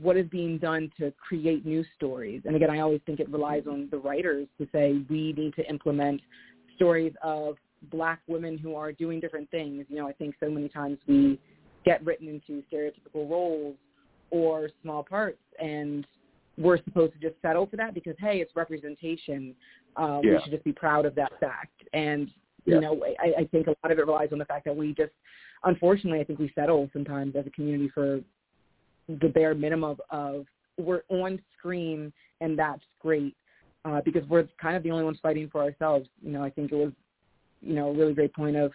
[0.00, 2.42] what is being done to create new stories.
[2.44, 5.68] And again, I always think it relies on the writers to say we need to
[5.68, 6.20] implement
[6.74, 7.56] stories of
[7.90, 9.86] black women who are doing different things.
[9.88, 11.38] You know, I think so many times we
[11.84, 13.76] get written into stereotypical roles
[14.30, 16.06] or small parts and
[16.56, 19.54] we're supposed to just settle for that because hey, it's representation.
[19.96, 20.34] Um, yeah.
[20.34, 21.82] We should just be proud of that fact.
[21.92, 22.30] And
[22.64, 22.76] yeah.
[22.76, 24.94] you know, I, I think a lot of it relies on the fact that we
[24.94, 25.12] just,
[25.64, 28.20] unfortunately, I think we settle sometimes as a community for
[29.08, 30.46] the bare minimum of, of
[30.78, 33.36] we're on screen and that's great
[33.84, 36.08] uh, because we're kind of the only ones fighting for ourselves.
[36.22, 36.92] You know, I think it was,
[37.64, 38.72] you know, a really great point of,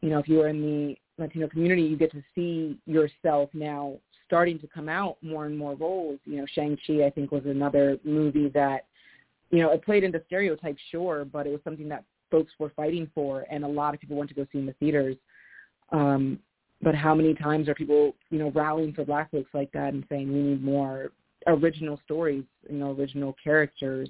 [0.00, 3.98] you know, if you are in the Latino community, you get to see yourself now
[4.26, 6.18] starting to come out more and more roles.
[6.24, 8.86] You know, Shang-Chi, I think, was another movie that,
[9.50, 13.10] you know, it played into stereotypes, sure, but it was something that folks were fighting
[13.14, 15.16] for, and a lot of people went to go see in the theaters.
[15.90, 16.38] Um,
[16.80, 20.04] but how many times are people, you know, rallying for black folks like that and
[20.08, 21.12] saying we need more
[21.46, 24.08] original stories, you know, original characters.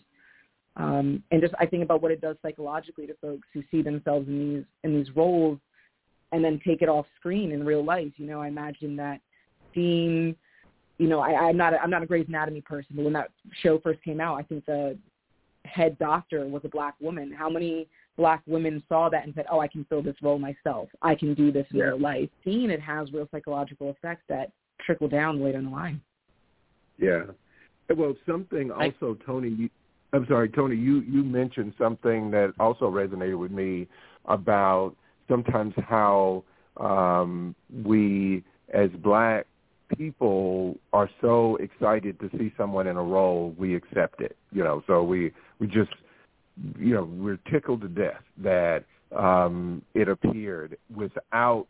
[0.77, 4.27] Um, and just I think about what it does psychologically to folks who see themselves
[4.29, 5.59] in these in these roles
[6.33, 8.13] and then take it off screen in real life.
[8.17, 9.21] You know, I imagine that
[9.75, 10.35] seeing
[10.99, 13.31] you know, I, I'm not a, I'm not a Grey's Anatomy person, but when that
[13.63, 14.97] show first came out, I think the
[15.65, 17.33] head doctor was a black woman.
[17.33, 20.89] How many black women saw that and said, "Oh, I can fill this role myself.
[21.03, 21.87] I can do this in yeah.
[21.87, 24.53] real life." Seeing it has real psychological effects that
[24.85, 26.01] trickle down later in the line.
[26.99, 27.25] Yeah.
[27.95, 29.71] Well, something also, I, Tony.
[30.13, 30.77] I'm sorry, Tony.
[30.77, 33.89] You you mentioned something that also resonated with me
[34.27, 34.95] about
[35.29, 36.45] sometimes how
[36.79, 38.45] um, we,
[38.75, 39.47] as black
[39.97, 44.37] people, are so excited to see someone in a role, we accept it.
[44.51, 45.91] You know, so we we just
[46.79, 48.85] you know we're tickled to death that
[49.17, 51.69] um, it appeared without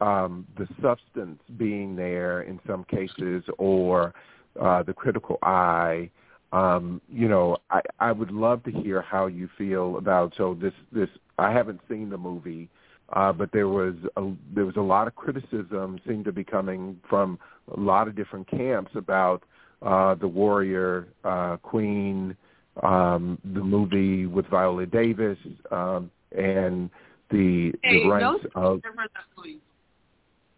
[0.00, 4.12] um, the substance being there in some cases or
[4.60, 6.10] uh, the critical eye.
[6.52, 10.72] Um, you know, I, I would love to hear how you feel about so this
[10.92, 12.68] this I haven't seen the movie,
[13.12, 17.00] uh, but there was a, there was a lot of criticism seemed to be coming
[17.08, 17.38] from
[17.76, 19.42] a lot of different camps about
[19.82, 22.36] uh, the warrior uh, queen,
[22.82, 25.38] um, the movie with Viola Davis,
[25.70, 26.90] um, and
[27.30, 28.80] the hey, the ranks of.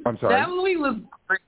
[0.06, 0.34] I'm sorry.
[0.34, 0.96] That movie was
[1.26, 1.40] great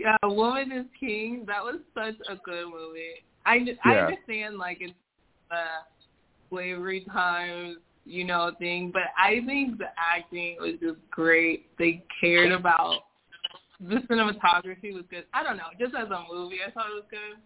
[0.00, 1.44] yeah, Woman is King.
[1.46, 3.24] That was such a good movie.
[3.44, 3.72] I yeah.
[3.84, 4.94] I understand like it's
[5.50, 5.64] the
[6.48, 11.66] slavery times, you know, thing, but I think the acting was just great.
[11.78, 13.04] They cared about
[13.80, 15.24] the cinematography was good.
[15.32, 17.38] I don't know, just as a movie, I thought it was good.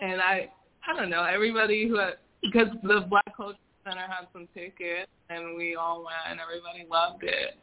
[0.00, 0.50] And I,
[0.86, 5.56] I don't know, everybody who had, because the Black Culture Center had some tickets and
[5.56, 7.56] we all went and everybody loved it.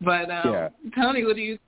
[0.00, 0.68] But um, Yeah.
[0.94, 1.58] Tony, what do you?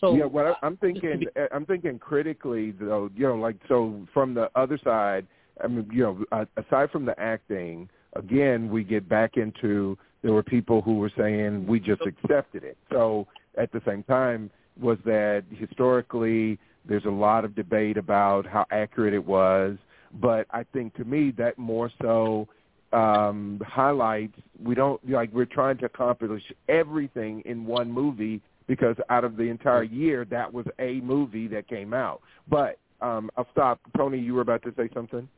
[0.00, 3.10] So yeah, what I'm thinking, I'm thinking critically though.
[3.14, 5.26] You know, like so from the other side.
[5.62, 10.42] I mean, you know, aside from the acting, again, we get back into there were
[10.42, 12.76] people who were saying we just accepted it.
[12.92, 18.66] So at the same time, was that historically there's a lot of debate about how
[18.70, 19.76] accurate it was,
[20.20, 22.48] but I think to me that more so
[22.92, 29.24] um highlights we don't like we're trying to accomplish everything in one movie because out
[29.24, 32.20] of the entire year that was a movie that came out.
[32.48, 33.80] But um I'll stop.
[33.96, 35.28] Tony, you were about to say something?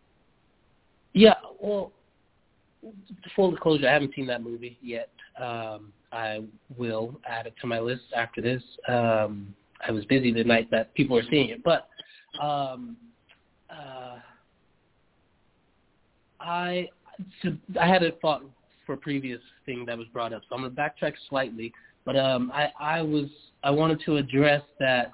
[1.14, 1.92] Yeah, well,
[3.34, 5.10] full disclosure, I haven't seen that movie yet.
[5.40, 6.44] Um, I
[6.76, 8.62] will add it to my list after this.
[8.88, 9.54] Um,
[9.86, 11.88] I was busy the night that people were seeing it, but
[12.40, 12.96] um,
[13.70, 14.18] uh,
[16.40, 16.88] I
[17.42, 18.42] so I had a thought
[18.86, 21.72] for a previous thing that was brought up, so I'm going to backtrack slightly.
[22.09, 23.27] But um, I, I was
[23.62, 25.12] I wanted to address that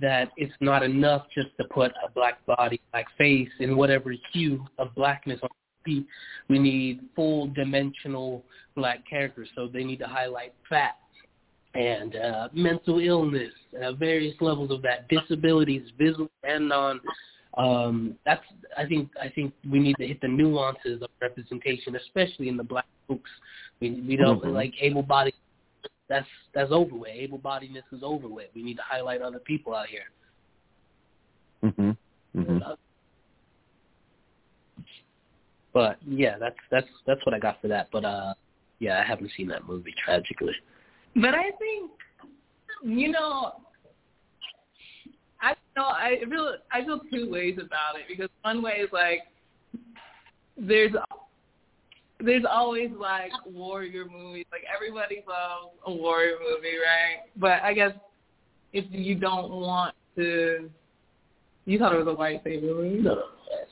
[0.00, 4.62] that it's not enough just to put a black body, black face, in whatever hue
[4.76, 5.48] of blackness on
[5.88, 6.04] TV.
[6.50, 8.44] We need full dimensional
[8.76, 10.96] black characters, so they need to highlight fat
[11.72, 13.52] and uh, mental illness,
[13.82, 17.00] uh, various levels of that, disabilities, visible and non.
[17.56, 18.44] Um, that's
[18.76, 22.62] I think I think we need to hit the nuances of representation, especially in the
[22.62, 23.30] black folks.
[23.80, 24.52] We we don't Mhm.
[24.52, 25.32] like able bodied.
[26.10, 27.10] That's that's over with.
[27.14, 28.48] Able bodiedness is over with.
[28.52, 30.10] We need to highlight other people out here.
[31.62, 31.96] Mhm.
[32.36, 32.76] Mhm.
[35.72, 37.88] But yeah, that's that's that's what I got for that.
[37.92, 38.34] But uh,
[38.80, 40.56] yeah, I haven't seen that movie tragically.
[41.14, 41.92] But I think,
[42.82, 43.52] you know,
[45.40, 49.20] I know I feel I feel two ways about it because one way is like
[50.56, 50.92] there's
[52.24, 54.46] there's always like warrior movies.
[54.52, 57.28] Like everybody loves a warrior movie, right?
[57.36, 57.92] But I guess
[58.72, 60.70] if you don't want to,
[61.64, 63.02] you thought it was a white savior movie.
[63.02, 63.22] No, no,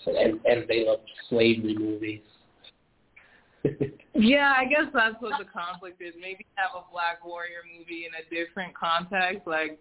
[0.04, 2.20] so, and and they love slavery movies.
[4.20, 6.12] Yeah, I guess that's what the conflict is.
[6.20, 9.46] Maybe have a black warrior movie in a different context.
[9.46, 9.78] Like,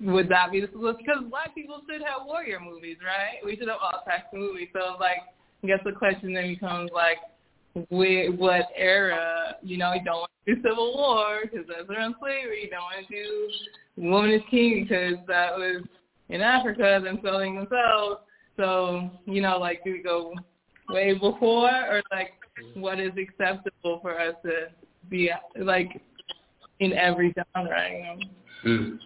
[0.00, 1.00] would that be the solution?
[1.04, 3.44] Because black people should have warrior movies, right?
[3.44, 4.68] We should have all types of movies.
[4.72, 5.18] So, like,
[5.62, 7.18] I guess the question then becomes like,
[7.88, 9.56] wh- what era?
[9.62, 12.64] You know, you don't want to do Civil War because that's around slavery.
[12.64, 13.48] You don't want to do
[13.96, 15.82] Woman is King because that was
[16.28, 18.20] in Africa, them selling themselves.
[18.56, 20.34] So, you know, like, do we go
[20.88, 22.32] way before or, like,
[22.74, 24.68] what is acceptable for us to
[25.08, 26.00] be, like,
[26.80, 28.18] in every genre, you know?
[28.64, 28.98] Mm.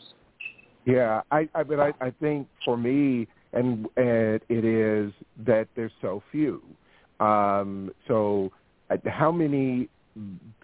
[0.85, 5.13] Yeah, I, I but I, I think for me, and, and it is
[5.47, 6.63] that there's so few.
[7.21, 8.51] Um, so,
[8.91, 9.89] uh, how many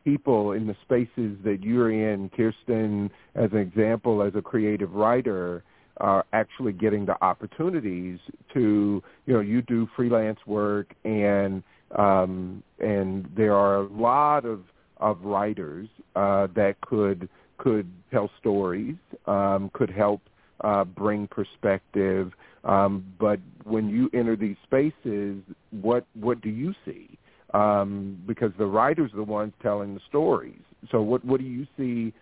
[0.05, 5.63] people in the spaces that you're in, Kiersten, as an example, as a creative writer,
[5.99, 8.19] are actually getting the opportunities
[8.55, 11.63] to, you know, you do freelance work, and
[11.97, 14.61] um, and there are a lot of
[14.99, 17.29] of writers uh, that could
[17.59, 20.23] could tell stories, um, could help
[20.63, 22.33] uh, bring perspective.
[22.65, 27.19] Um, but when you enter these spaces, what what do you see?
[27.55, 30.61] Um, because the writers are the ones telling the stories.
[30.91, 32.13] So what what do you see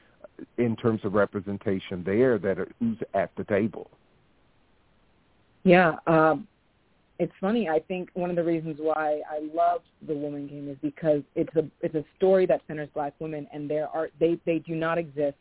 [0.58, 2.38] in terms of representation there?
[2.38, 3.90] That are, who's at the table?
[5.64, 6.46] Yeah, um,
[7.18, 7.68] it's funny.
[7.68, 11.54] I think one of the reasons why I love The Woman King is because it's
[11.56, 14.98] a it's a story that centers black women, and there are they they do not
[14.98, 15.36] exist.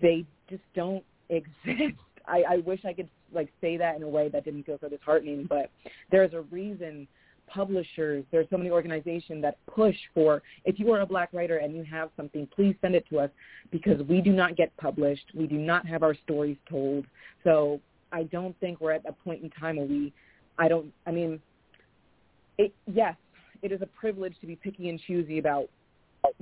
[0.00, 1.98] They just don't exist.
[2.26, 4.88] I, I wish I could like say that in a way that didn't feel so
[4.88, 5.70] disheartening, but
[6.10, 7.08] there's a reason
[7.52, 11.74] publishers, there's so many organizations that push for if you are a black writer and
[11.74, 13.30] you have something, please send it to us
[13.70, 15.24] because we do not get published.
[15.34, 17.04] We do not have our stories told.
[17.44, 17.80] So
[18.10, 20.12] I don't think we're at a point in time where we
[20.58, 21.40] I don't I mean
[22.58, 23.14] it yes,
[23.62, 25.68] it is a privilege to be picky and choosy about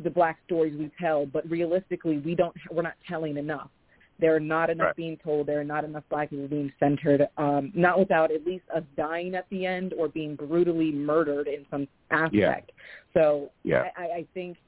[0.03, 3.71] the black stories we tell, but realistically we don't we're not telling enough.
[4.19, 4.97] There are not enough Right.
[4.97, 5.47] being told.
[5.47, 7.27] There are not enough black people being centered.
[7.39, 11.65] Um, not without at least us dying at the end or being brutally murdered in
[11.71, 12.73] some aspect.
[13.15, 13.85] So Yeah.
[13.97, 14.59] I, I think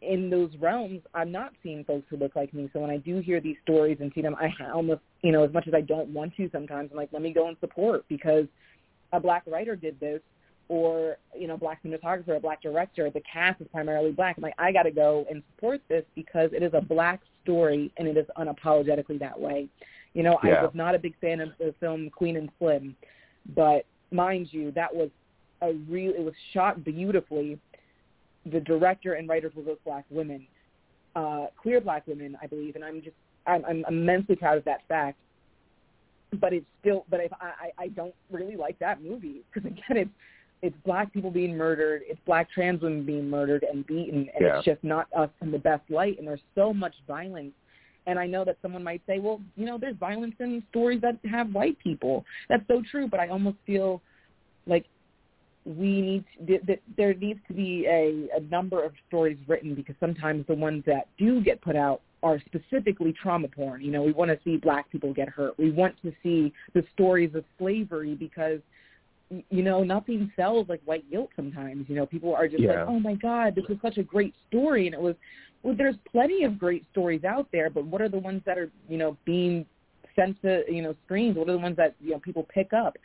[0.00, 2.70] in those realms, I'm not seeing folks who look like me.
[2.72, 5.52] So when I do hear these stories and see them, I almost, you know, as
[5.52, 8.46] much as I don't want to sometimes, I'm like, let me go and support because
[9.12, 10.20] a black writer did this
[10.68, 14.36] or, you know, black cinematographer, a black director, the cast is primarily black.
[14.36, 17.92] I'm like, I got to go and support this because it is a black story
[17.96, 19.68] and it is unapologetically that way.
[20.14, 20.54] You know, Yeah.
[20.54, 22.96] I was not a big fan of the film Queen and Slim,
[23.54, 25.10] but mind you, that was
[25.62, 26.12] a real.
[26.12, 27.58] It was shot beautifully.
[28.50, 30.46] The director and writers were both black women,
[31.14, 33.16] uh, queer black women, I believe, and I'm just
[33.46, 35.18] I'm, I'm immensely proud of that fact.
[36.40, 39.96] But it's still, but if I I I don't really like that movie because again,
[39.96, 40.10] it's
[40.62, 44.56] it's black people being murdered, it's black trans women being murdered and beaten, and Yeah.
[44.56, 46.18] it's just not us in the best light.
[46.18, 47.52] And there's so much violence.
[48.06, 51.18] And I know that someone might say, well, you know, there's violence in stories that
[51.28, 52.24] have white people.
[52.48, 54.00] That's so true, but I almost feel
[54.66, 54.86] like
[55.66, 59.96] we need to, that there needs to be a, a number of stories written because
[59.98, 63.82] sometimes the ones that do get put out are specifically trauma porn.
[63.82, 65.58] You know, we want to see black people get hurt.
[65.58, 68.60] We want to see the stories of slavery because
[69.50, 71.86] you know, nothing sells like white guilt sometimes.
[71.88, 72.70] You know, people are just Yeah.
[72.70, 75.16] like, Oh my God, this is such a great story and it was
[75.64, 78.70] well, there's plenty of great stories out there, but what are the ones that are,
[78.88, 79.66] you know, being
[80.14, 81.36] sent to, you know, screens?
[81.36, 82.96] What are the ones that, you know, people pick up?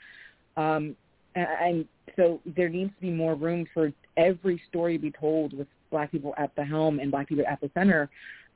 [0.57, 0.95] Um
[1.36, 1.86] and,
[2.18, 6.12] so there needs to be more room for every story to be told with black
[6.12, 8.10] people at the helm and black people at the center.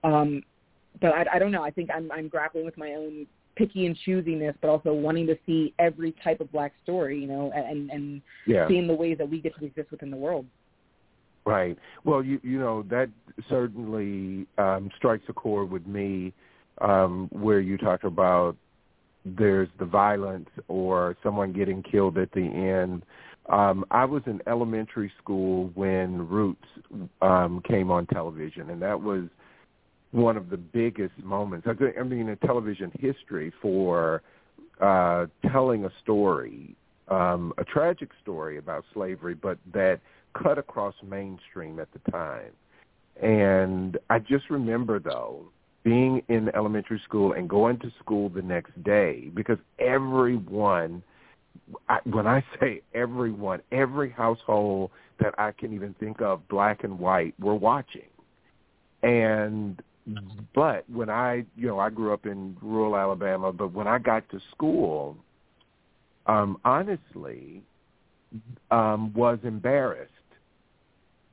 [0.03, 0.43] Um,
[1.01, 1.63] but I, I don't know.
[1.63, 5.37] I think I'm, I'm grappling with my own picky and choosiness, but also wanting to
[5.45, 8.67] see every type of black story, you know, and and Yeah.
[8.67, 10.45] seeing the ways that we get to exist within the world.
[11.45, 11.77] Right.
[12.03, 13.09] Well, you you know that
[13.49, 16.33] certainly um, strikes a chord with me,
[16.81, 18.57] um, where you talk about
[19.25, 23.03] there's the violence or someone getting killed at the end.
[23.49, 26.65] Um, I was in elementary school when Roots
[27.21, 29.23] um, came on television, and that was
[30.11, 31.67] one of the biggest moments.
[31.67, 34.21] I mean, in television history for
[34.79, 36.75] uh, telling a story,
[37.07, 39.99] um, a tragic story about slavery, but that
[40.41, 42.51] cut across mainstream at the time.
[43.21, 45.45] And I just remember though
[45.85, 51.01] being in elementary school and going to school the next day because everyone
[51.87, 56.99] I, when I say everyone, every household that I can even think of, black and
[56.99, 58.09] white, were watching.
[59.03, 59.81] And
[60.53, 64.27] but when I, you know, I grew up in rural Alabama, but when I got
[64.29, 65.17] to school,
[66.27, 67.63] um, honestly,
[68.71, 70.11] um, was embarrassed.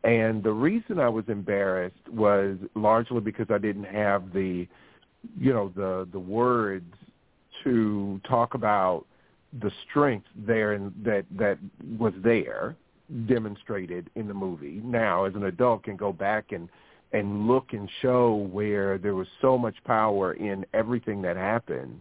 [0.05, 4.67] And the reason I was embarrassed was largely because I didn't have the,
[5.39, 6.93] you know, the the words
[7.65, 9.05] to talk about
[9.61, 11.59] the strength there and that that
[11.99, 12.75] was there
[13.27, 14.81] demonstrated in the movie.
[14.85, 16.69] Now, as an adult, can go back and
[17.13, 22.01] and look and show where there was so much power in everything that happened,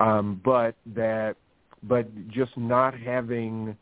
[0.00, 1.36] um, but that
[1.82, 3.76] but just not having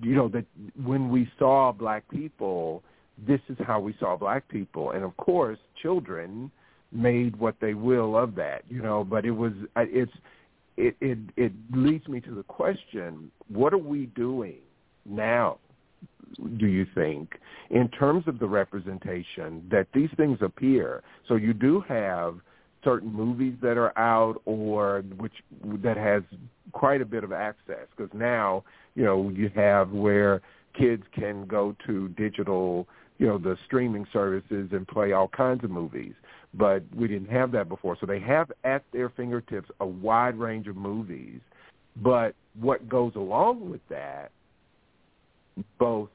[0.00, 0.44] you know that
[0.84, 2.82] when we saw black people
[3.26, 4.92] this is how we saw black people.
[4.92, 6.50] And of course children
[6.90, 9.04] made what they will of that you know.
[9.04, 10.12] But it was it's
[10.76, 14.58] it it it leads me to the question what are we doing
[15.04, 15.58] now
[16.58, 17.38] do you think
[17.70, 21.02] in terms of the representation that these things appear?
[21.28, 22.36] So you do have
[22.84, 25.32] certain movies that are out or which
[25.82, 26.22] that has
[26.72, 28.64] quite a bit of access because now
[28.94, 30.40] you know you have where
[30.74, 32.88] kids can go to digital
[33.18, 36.14] you know the streaming services and play all kinds of movies.
[36.54, 37.96] But we didn't have that before.
[37.98, 41.40] So they have at their fingertips a wide range of movies.
[42.02, 44.32] But what goes along with that
[45.78, 46.08] both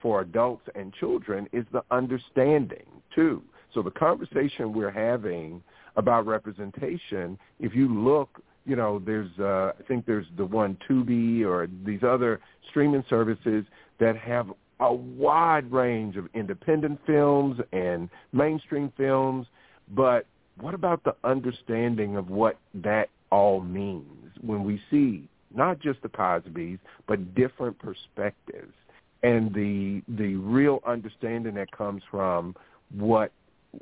[0.00, 3.42] for adults and children is the understanding too.
[3.74, 5.62] So the conversation we're having
[5.96, 11.44] about representation if you look you know there's uh i think there's the one Tubi
[11.44, 12.40] or these other
[12.70, 13.64] streaming services
[14.00, 19.46] that have a wide range of independent films and mainstream films
[19.94, 20.26] but
[20.60, 26.08] what about the understanding of what that all means when we see not just the
[26.08, 28.74] cosbys but different perspectives
[29.22, 32.54] and the the real understanding that comes from
[32.94, 33.32] what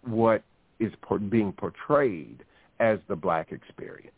[0.03, 0.43] what
[0.79, 0.93] is
[1.29, 2.43] being portrayed
[2.81, 4.15] as the black experience.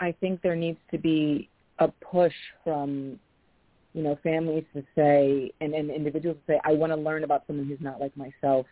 [0.00, 2.34] I think there needs to be a push
[2.64, 3.18] from,
[3.94, 7.44] you know, families to say and, and individuals to say, I want to learn about
[7.46, 8.66] someone who's not like myself.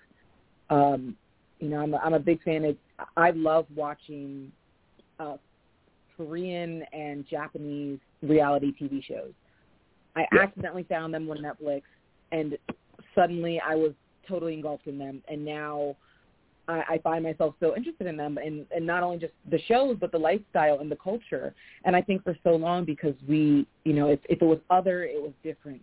[0.71, 1.17] Um,
[1.59, 2.77] you know, I'm a, I'm a big fan of.
[3.17, 4.53] I love watching
[5.19, 5.37] uh,
[6.17, 9.33] Korean and Japanese reality TV shows.
[10.17, 10.43] I Yeah.
[10.43, 11.83] accidentally found them on Netflix,
[12.33, 12.57] and
[13.15, 13.93] suddenly I was
[14.29, 15.23] totally engulfed in them.
[15.29, 15.97] And now
[16.69, 19.97] I, I find myself so interested in them, and, and not only just the shows,
[20.01, 21.55] but the lifestyle and the culture.
[21.85, 25.05] And I think for so long, because we, you know, if, if it was other,
[25.05, 25.83] it was different.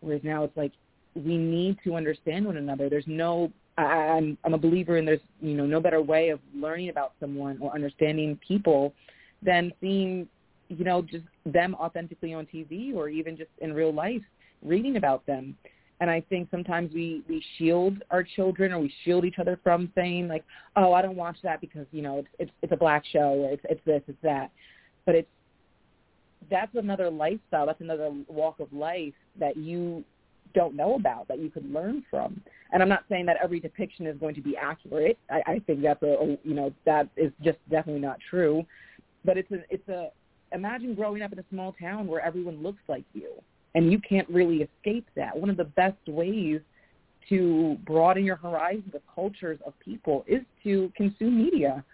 [0.00, 0.72] Whereas now it's like
[1.14, 2.88] we need to understand one another.
[2.88, 6.40] There's no I, I'm I'm a believer in there's you know no better way of
[6.54, 8.94] learning about someone or understanding people
[9.42, 10.28] than seeing
[10.68, 14.22] you know just them authentically on TV or even just in real life
[14.62, 15.56] reading about them.
[16.00, 19.92] And I think sometimes we we shield our children or we shield each other from
[19.94, 20.44] saying like,
[20.76, 23.52] oh, I don't watch that because you know it's it's, it's a black show or
[23.52, 24.50] it's it's this it's that,
[25.04, 25.28] but it's
[26.50, 27.66] that's another lifestyle.
[27.66, 30.02] That's another walk of life that you
[30.54, 32.40] don't know about that you could learn from.
[32.72, 35.18] And I'm not saying that every depiction is going to be accurate.
[35.30, 38.64] I, I think that's a, a you know that is just definitely not true.
[39.24, 40.08] But it's a it's a
[40.52, 43.34] imagine growing up in a small town where everyone looks like you
[43.74, 45.36] and you can't really escape that.
[45.36, 46.60] One of the best ways
[47.28, 51.84] to broaden your horizons of cultures of people is to consume media,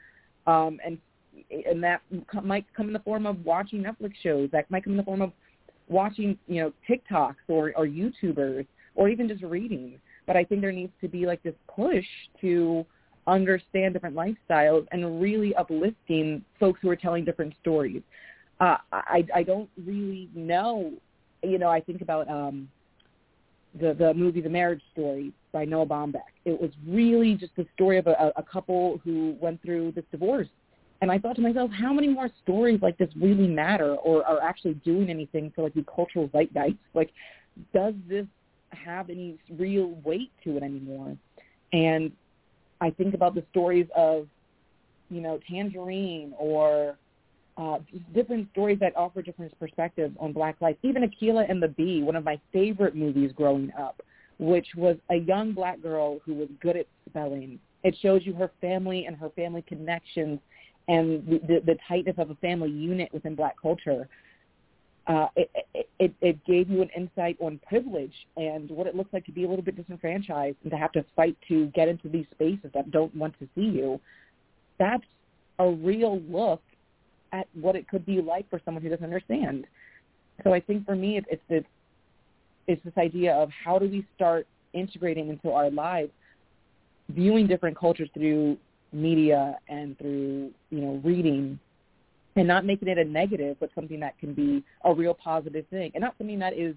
[0.46, 0.98] um, and
[1.50, 2.00] and that
[2.42, 4.48] might come in the form of watching Netflix shows.
[4.52, 5.32] That might come in the form of
[5.88, 10.00] watching, you know, TikToks or, or YouTubers or even just reading.
[10.26, 12.04] But I think there needs to be like this push
[12.40, 12.84] to
[13.26, 18.02] understand different lifestyles and really uplifting folks who are telling different stories.
[18.60, 20.92] Uh, I, I don't really know.
[21.42, 22.68] You know, I think about um,
[23.78, 26.32] the the movie The Marriage Story by Noah Baumbach.
[26.44, 30.48] It was really just the story of a, a couple who went through this divorce
[31.02, 34.42] and I thought to myself, how many more stories like this really matter or are
[34.42, 36.78] actually doing anything for like the cultural zeitgeist?
[36.94, 37.10] Like,
[37.74, 38.26] does this
[38.70, 41.16] have any real weight to it anymore?
[41.72, 42.12] And
[42.80, 44.26] I think about the stories of,
[45.10, 46.96] you know, Tangerine or
[47.56, 47.78] uh,
[48.14, 50.76] different stories that offer different perspectives on Black life.
[50.82, 54.02] Even Akeelah and the Bee, one of my favorite movies growing up,
[54.38, 57.58] which was a young black girl who was good at spelling.
[57.82, 60.38] It shows you her family and her family connections
[60.88, 64.08] and the, the, the tightness of a family unit within black culture,
[65.06, 65.50] uh, it,
[65.98, 69.44] it, it gave you an insight on privilege and what it looks like to be
[69.44, 72.90] a little bit disenfranchised and to have to fight to get into these spaces that
[72.90, 74.00] don't want to see you.
[74.78, 75.04] That's
[75.58, 76.60] a real look
[77.32, 79.66] at what it could be like for someone who doesn't understand.
[80.44, 81.64] So I think for me, it's, this
[82.66, 86.10] it's this idea of how do we start integrating into our lives,
[87.10, 88.56] viewing different cultures through
[88.92, 91.58] media and through you know reading
[92.36, 95.90] and not making it a negative but something that can be a real positive thing
[95.94, 96.74] and not something that is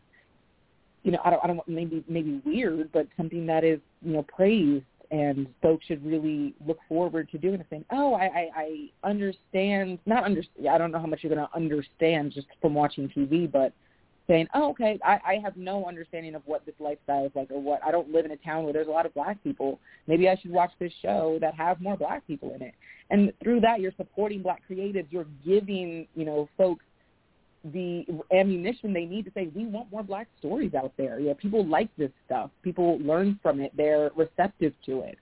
[1.03, 4.23] you know i don't i don't maybe maybe weird but something that is you know
[4.23, 7.83] praised and folks should really look forward to doing the thing.
[7.91, 9.99] Oh, I, I, I understand.
[10.05, 10.67] Not understand.
[10.67, 13.73] I don't know how much you're going to understand just from watching TV, but
[14.27, 17.59] saying, oh, okay, I, I have no understanding of what this lifestyle is like or
[17.59, 17.81] what.
[17.83, 19.79] I don't live in a town where there's a lot of black people.
[20.05, 22.75] Maybe I should watch this show that has more black people in it.
[23.09, 25.07] And through that, you're supporting black creatives.
[25.09, 26.85] You're giving, you know, folks
[27.65, 31.19] the ammunition they need to say, we want more black stories out there.
[31.19, 32.51] You know, people like this stuff.
[32.63, 33.71] People learn from it.
[33.75, 35.17] They're receptive to it.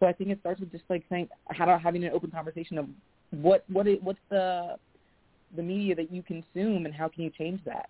[0.00, 2.78] So I think it starts with just like saying, how about having an open conversation
[2.78, 2.86] of
[3.30, 4.76] what what it, what's the
[5.54, 7.88] the media that you consume and how can you change that?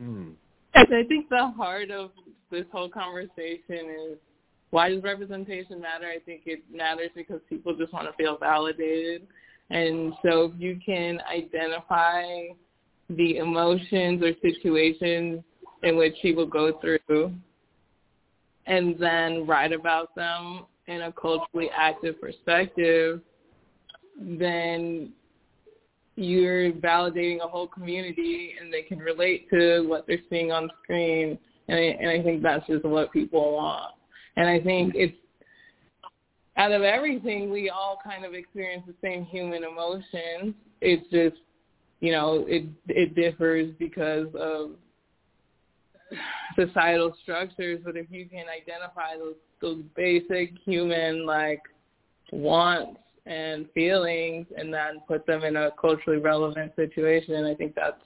[0.00, 0.34] Mm.
[0.74, 2.10] I think the heart of
[2.50, 4.18] this whole conversation is
[4.70, 6.06] why does representation matter?
[6.06, 9.26] I think it matters because people just want to feel validated.
[9.70, 12.22] And so if you can identify
[13.10, 15.42] the emotions or situations
[15.82, 17.32] in which she will go through
[18.66, 23.20] and then write about them in a culturally active perspective,
[24.18, 25.12] then
[26.16, 31.38] you're validating a whole community and they can relate to what they're seeing on screen.
[31.68, 33.94] And I, and I think that's just what people want.
[34.36, 35.16] And I think it's
[36.58, 40.54] out of everything, we all kind of experience the same human emotions.
[40.80, 41.40] It's just,
[42.00, 44.72] you know, it it differs because of
[46.58, 47.80] societal structures.
[47.84, 51.62] But if you can identify those those basic human like
[52.32, 57.44] wants and feelings and then put them in a culturally relevant situation.
[57.44, 58.00] I think that's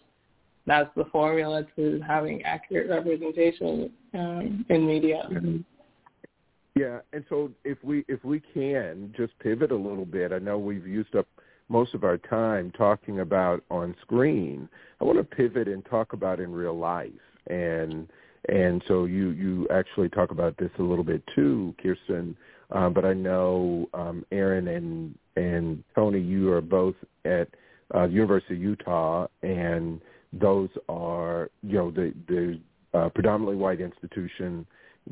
[0.67, 5.29] that's the formula to having accurate representation um, in media.
[6.75, 10.59] Yeah, and so if we if we can just pivot a little bit, I know
[10.59, 11.27] we've used up
[11.69, 14.69] most of our time talking about on screen.
[15.01, 17.11] I want to pivot and talk about in real life,
[17.49, 18.09] and
[18.49, 22.35] and so you you actually talk about this a little bit too, Kiersten.
[22.71, 26.95] Uh, but I know um, Arin and and Tony, you are both
[27.27, 27.49] at
[27.95, 30.01] uh, University of Utah, and
[30.33, 32.61] those are you know the the
[32.99, 34.67] uh, predominantly white institution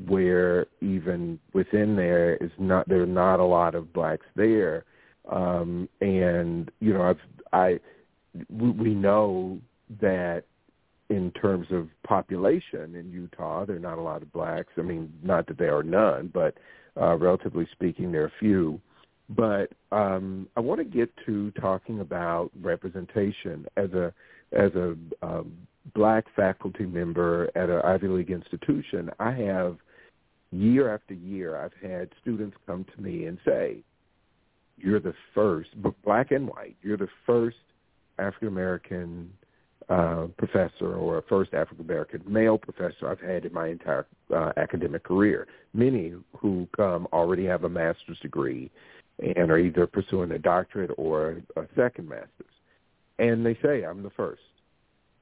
[0.06, 4.84] where even within there is not there are not a lot of blacks there,
[5.30, 7.20] um, and you know I've
[7.52, 7.80] I
[8.48, 9.58] we, know
[10.00, 10.44] that
[11.08, 14.72] in terms of population in Utah, there are not a lot of blacks.
[14.78, 16.56] I mean, not that there are none, but
[17.00, 18.80] uh, relatively speaking, there are few.
[19.28, 24.12] But um, I want to get to talking about representation as a
[24.52, 25.52] as a um,
[25.94, 29.10] black faculty member at an Ivy League institution.
[29.18, 29.78] I have
[30.52, 33.82] year after year, I've had students come to me and say,
[34.76, 35.70] "You're the first,
[36.04, 36.76] black and white.
[36.82, 37.56] You're the first
[38.18, 39.32] African American
[39.88, 45.02] uh, professor or first African American male professor I've had in my entire uh, academic
[45.02, 45.48] career.
[45.74, 48.70] Many who come already have a master's degree
[49.18, 52.46] and are either pursuing a doctorate or a second master's.
[53.18, 54.42] And they say, I'm the first.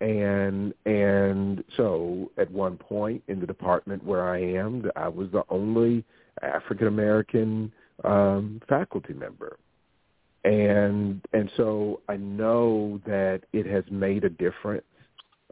[0.01, 5.43] And and so at one point in the department where I am, I was the
[5.49, 6.05] only
[6.43, 7.73] African American
[8.05, 9.59] um, faculty member
[10.45, 14.85] and and so I know that it has made a difference.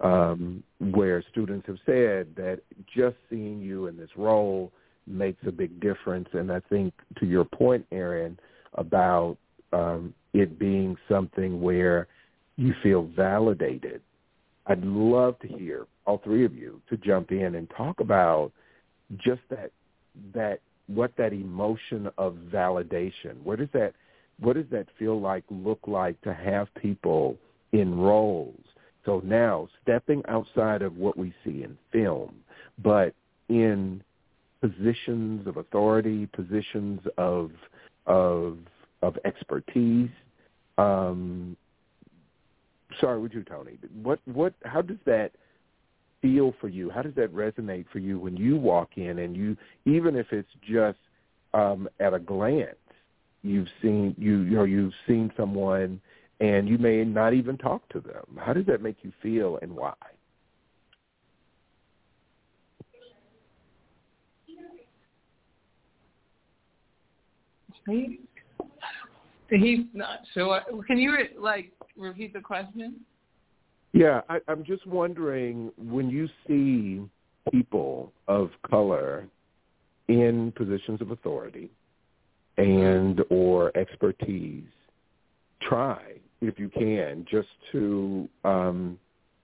[0.03, 2.61] Um, where students have said that
[2.95, 4.71] just seeing you in this role
[5.07, 8.37] makes a big difference, and I think to your point, Arin,
[8.75, 9.39] about
[9.73, 12.09] um, it being something where
[12.57, 14.03] you feel validated.
[14.67, 18.53] I'd love to hear all three of you to jump in and talk about
[19.19, 19.71] just that
[20.35, 23.43] that what that emotion of validation.
[23.43, 23.95] Where does that
[24.39, 27.37] what does that feel like, look like to have people
[27.73, 28.61] in roles?
[29.05, 32.35] So now stepping outside of what we see in film,
[32.83, 33.15] but
[33.49, 34.03] in
[34.61, 37.51] positions of authority, positions of
[38.07, 38.59] of
[39.03, 40.11] of expertise.
[40.79, 41.57] Um,
[43.01, 43.79] sorry, would you, Tony?
[44.03, 44.55] What what?
[44.65, 45.33] How does that
[46.23, 46.91] feel for you?
[46.91, 50.49] How does that resonate for you when you walk in and you, even if it's
[50.69, 50.99] just
[51.55, 52.77] um, at a glance,
[53.43, 56.01] you've seen you you know you've seen someone
[56.41, 58.25] and you may not even talk to them.
[58.39, 59.95] How does that make you feel and why?
[67.87, 68.26] He,
[69.51, 70.61] he's not sure.
[70.87, 73.01] Can you like repeat the question?
[73.93, 77.03] Yeah, I, I'm just wondering when you see
[77.51, 79.27] people of color
[80.09, 81.71] in positions of authority,
[82.59, 84.65] and or expertise,
[85.63, 86.01] try
[86.41, 88.99] if you can just to um,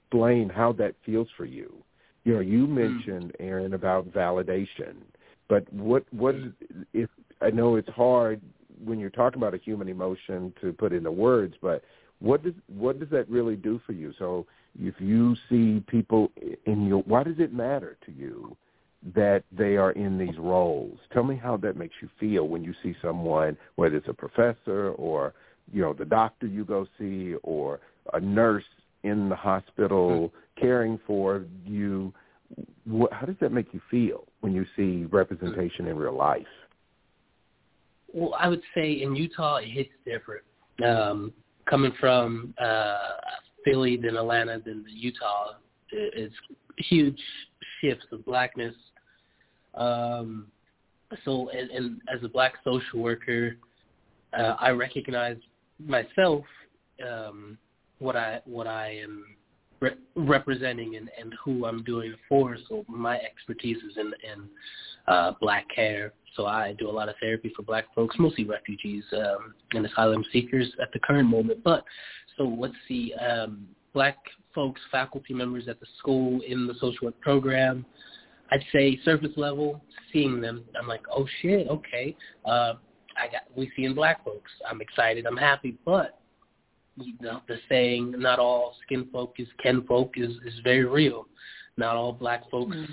[0.07, 1.73] explain how that feels for you.
[2.25, 2.75] You know, you hmm.
[2.75, 4.97] mentioned Arin about validation,
[5.49, 6.35] but what what
[6.93, 7.09] if
[7.41, 8.41] I know it's hard
[8.85, 11.83] when you're talking about a human emotion to put into words, but
[12.21, 14.13] what does what does that really do for you?
[14.19, 14.47] So
[14.81, 16.31] if you see people
[16.67, 18.57] in your, why does it matter to you
[19.15, 20.99] that they are in these roles.
[21.13, 24.91] Tell me how that makes you feel when you see someone, whether it's a professor
[24.93, 25.35] or
[25.73, 27.81] you know the doctor you go see or
[28.13, 28.65] a nurse
[29.03, 30.61] in the hospital mm-hmm.
[30.61, 32.13] caring for you.
[32.85, 36.47] What, how does that make you feel when you see representation in real life?
[38.13, 40.45] Well, I would say in Utah it hits different.
[40.85, 41.33] Um,
[41.69, 42.97] coming from uh,
[43.65, 45.55] Philly, then Atlanta, then Utah,
[45.91, 46.35] it's
[46.79, 47.21] huge
[47.81, 48.75] shifts of blackness
[49.75, 50.47] um,
[51.25, 53.57] so, and, and as a black social worker,
[54.39, 55.37] uh, I recognize
[55.85, 56.45] myself
[57.07, 57.59] um,
[57.99, 59.25] what I what I am
[59.83, 62.57] re- representing and, and who I'm doing it for.
[62.69, 64.49] So my expertise is in in
[65.09, 66.13] uh, black care.
[66.37, 70.25] So I do a lot of therapy for black folks, mostly refugees um, and asylum
[70.33, 71.63] seekers at the current moment.
[71.63, 71.85] But
[72.39, 74.17] so let's see, um, black
[74.55, 77.85] folks, faculty members at the school in the social work program.
[78.51, 82.17] I'd say surface level, seeing them, I'm like, oh shit, okay.
[82.45, 82.75] Uh,
[83.17, 84.51] I got we seeing black folks.
[84.69, 85.27] I'm excited.
[85.27, 86.22] I'm happy, but
[86.97, 91.27] you know the saying, not all skin folk is kin folk is is very real.
[91.77, 92.85] Not all black folks mm.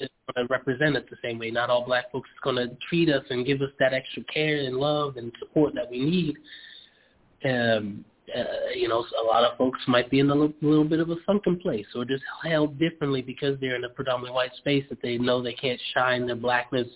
[0.00, 1.50] is going to represent us the same way.
[1.50, 4.58] Not all black folks is going to treat us and give us that extra care
[4.58, 6.36] and love and support that we need.
[7.44, 8.04] Um,
[8.36, 11.10] uh, you know, a lot of folks might be in a little, little bit of
[11.10, 15.02] a sunken place or just held differently because they're in a predominantly white space that
[15.02, 16.86] they know they can't shine their blackness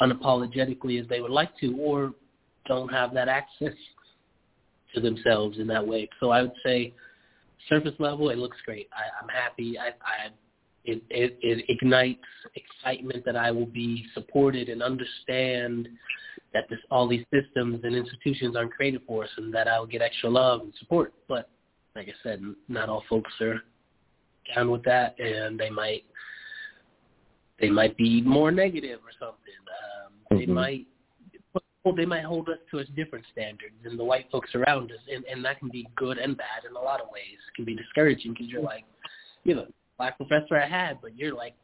[0.00, 2.12] unapologetically as they would like to or
[2.66, 3.74] don't have that access
[4.94, 6.08] to themselves in that way.
[6.18, 6.94] So I would say
[7.68, 8.88] surface level, it looks great.
[8.92, 9.78] I, I'm happy.
[9.78, 10.30] I, I
[10.84, 12.20] it, it, it ignites
[12.54, 15.88] excitement that I will be supported and understand
[16.52, 20.02] that this, all these systems and institutions aren't created for us and that I'll get
[20.02, 21.12] extra love and support.
[21.28, 21.48] But
[21.94, 23.60] like I said, not all folks are
[24.54, 26.04] down with that and they might
[27.60, 29.52] they might be more negative or something.
[29.68, 30.54] Um, they mm-hmm.
[30.54, 30.86] might
[31.84, 34.98] well, they might hold us to a different standards than the white folks around us,
[35.12, 37.38] and, and that can be good and bad in a lot of ways.
[37.48, 38.84] It can be discouraging because you're like,
[39.44, 41.54] you're the black professor I had, but you're like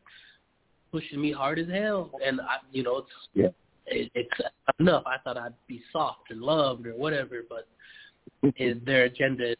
[0.90, 3.48] pushing me hard as hell, and I, you know, it's yeah.
[3.86, 4.48] it, it's
[4.80, 5.02] enough.
[5.06, 7.68] I thought I'd be soft and loved or whatever, but
[8.56, 9.54] is their agenda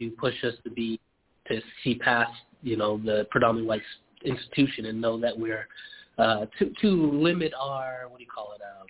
[0.00, 0.98] to push us to be
[1.48, 2.32] to see past
[2.62, 3.82] you know the predominantly white
[4.24, 5.66] institution and know that we're
[6.18, 8.86] uh, to to limit our what do you call it um,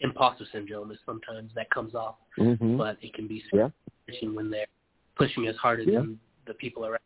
[0.00, 2.76] imposter syndrome is sometimes that comes off, mm-hmm.
[2.76, 3.68] but it can be yeah.
[4.22, 4.66] when they're
[5.16, 6.00] pushing us harder yeah.
[6.00, 7.00] than the people around.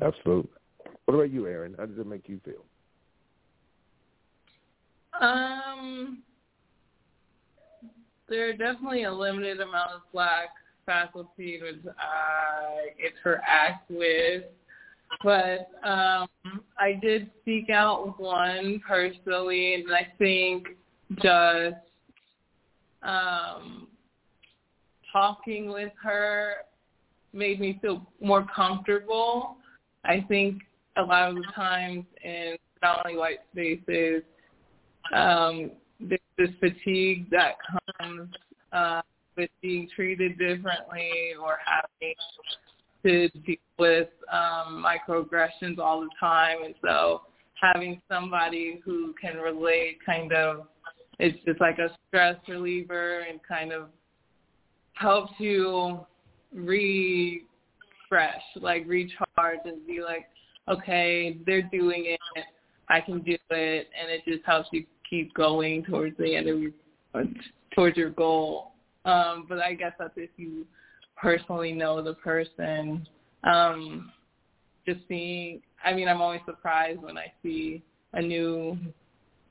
[0.00, 0.50] Absolutely.
[1.04, 1.76] What about you, Arin?
[1.76, 2.64] How does it make you feel?
[5.20, 6.22] Um,
[8.28, 10.50] there are definitely a limited amount of black
[10.86, 14.44] faculty which I interact with,
[15.22, 16.28] but um,
[16.78, 20.68] I did seek out one personally, and I think
[21.20, 21.76] just
[23.02, 23.88] um,
[25.12, 26.54] talking with her
[27.32, 29.56] made me feel more comfortable.
[30.04, 30.62] I think
[30.96, 32.56] a lot of the times in
[33.04, 34.22] only white spaces,
[35.14, 37.54] um, there's this fatigue that
[38.00, 38.28] comes
[38.72, 39.02] uh,
[39.36, 42.14] with being treated differently or having
[43.04, 46.58] to deal with um, microaggressions all the time.
[46.64, 47.22] And so
[47.60, 50.66] having somebody who can relate kind of,
[51.22, 53.90] it's just like a stress reliever and kind of
[54.94, 56.00] helps you
[56.52, 60.26] refresh, like recharge and be like,
[60.68, 62.44] okay, they're doing it,
[62.88, 66.60] I can do it, and it just helps you keep going towards the end of
[66.60, 66.72] your,
[67.72, 68.72] towards your goal.
[69.04, 70.66] Um, but I guess that's if you
[71.16, 73.06] personally know the person.
[73.44, 74.10] Um,
[74.86, 77.80] just seeing, I mean, I'm always surprised when I see
[78.12, 78.76] a new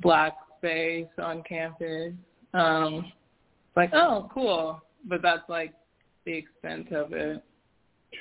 [0.01, 2.13] black face on campus.
[2.53, 3.11] Um,
[3.75, 4.81] like, oh, cool.
[5.05, 5.73] But that's like
[6.25, 7.43] the extent of it.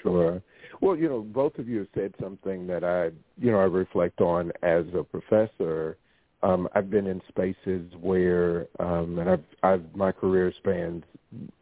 [0.02, 0.40] Sure.
[0.80, 4.20] Well, you know, both of you have said something that I, you know, I reflect
[4.20, 5.96] on as a professor.
[6.42, 11.04] Um, I've been in spaces where, um, and I've, I've my career spans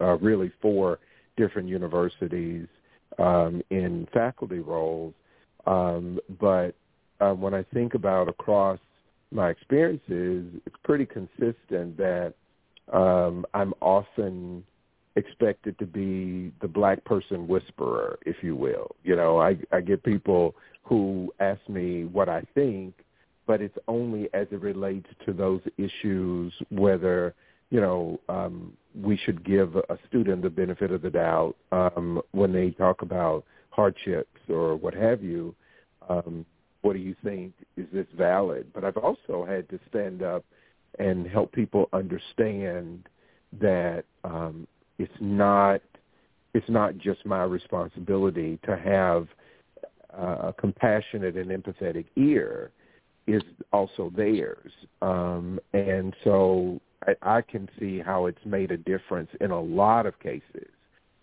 [0.01, 1.01] uh, really four
[1.37, 2.68] different universities
[3.18, 5.14] um, in faculty roles.
[5.66, 6.74] Um, but
[7.20, 8.79] uh, when I think about across
[9.31, 12.35] my experience is it's pretty consistent that
[12.93, 14.64] um, I'm often
[15.16, 18.95] expected to be the black person whisperer, if you will.
[19.03, 20.55] You know, I, I get people
[20.85, 22.95] who ask me what I think,
[23.47, 27.35] but it's only as it relates to those issues, whether,
[27.70, 32.53] you know, um, we should give a student the benefit of the doubt um, when
[32.53, 35.55] they talk about hardships or what have you.
[36.09, 36.47] Um,
[36.89, 37.53] what do you think?
[37.76, 38.68] Is this valid?
[38.72, 40.43] But I've also had to stand up
[40.99, 43.07] and help people understand
[43.61, 44.66] that um,
[44.99, 45.82] it's not
[46.55, 49.28] it's not just my responsibility to have
[50.18, 52.70] uh, a compassionate and empathetic ear
[53.26, 54.72] is also theirs
[55.03, 60.07] um, and so I, I can see how it's made a difference in a lot
[60.07, 60.70] of cases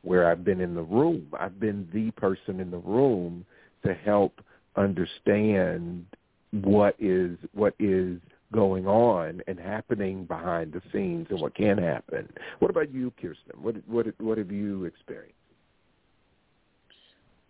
[0.03, 3.47] where I've been in the room I've been the person in the room
[3.84, 4.41] to help
[4.78, 6.06] understand
[6.52, 8.20] what is what is
[8.54, 12.28] going on and happening behind the scenes and what can happen.
[12.60, 13.60] What about you, Kiersten?
[13.60, 15.34] What what what have you experienced?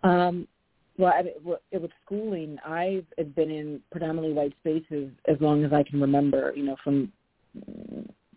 [0.03, 0.47] Um,
[0.97, 3.05] well, I, with schooling, I've
[3.35, 6.53] been in predominantly white spaces as long as I can remember.
[6.55, 7.11] You know, from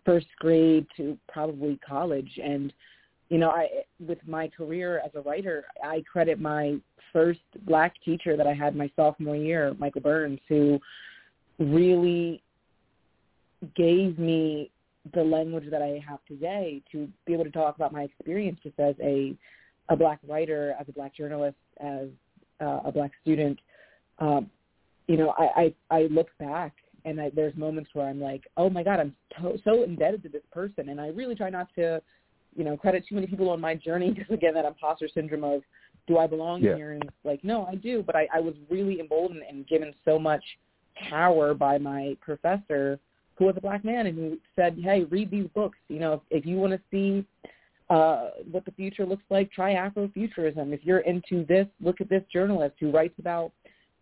[0.05, 2.73] first grade to probably college, and
[3.29, 3.67] you know, I
[3.99, 6.77] with my career as a writer, I credit my
[7.13, 10.79] first black teacher that I had my sophomore year, Michael Burns, who
[11.59, 12.41] really
[13.75, 14.71] gave me
[15.13, 18.79] the language that I have today to be able to talk about my experience just
[18.79, 19.35] as a
[19.91, 22.07] a black writer, as a black journalist, as
[22.61, 23.59] uh, a black student.
[24.19, 24.49] Um,
[25.07, 26.73] you know, I, I I look back
[27.05, 30.29] and I, there's moments where I'm like, oh my God, I'm to- so indebted to
[30.29, 32.01] this person, and I really try not to,
[32.55, 35.61] you know, credit too many people on my journey because again, that imposter syndrome of
[36.07, 36.75] do I belong yeah.
[36.75, 36.93] here?
[36.93, 40.43] And like, no, I do, but I, I was really emboldened and given so much
[41.09, 42.99] power by my professor
[43.35, 45.77] who was a black man and who said, "Hey, read these books.
[45.87, 47.25] You know, if, if you want to see
[47.89, 50.73] uh, what the future looks like, try Afrofuturism.
[50.73, 53.51] If you're into this, look at this journalist who writes about,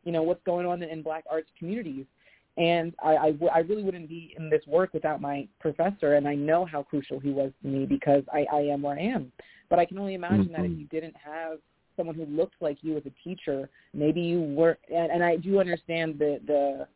[0.03, 2.05] you know, what's going on in black arts communities."
[2.57, 6.33] And I, I, I really wouldn't be in this work without my professor, and I
[6.33, 9.31] know how crucial he was to me because I, I am where I am.
[9.69, 10.53] But I can only imagine mm-hmm.
[10.53, 10.79] that if mm-hmm.
[10.79, 11.59] you didn't have
[11.95, 14.77] someone who looked like you as a teacher, maybe you were.
[14.93, 16.87] And, and I do understand the the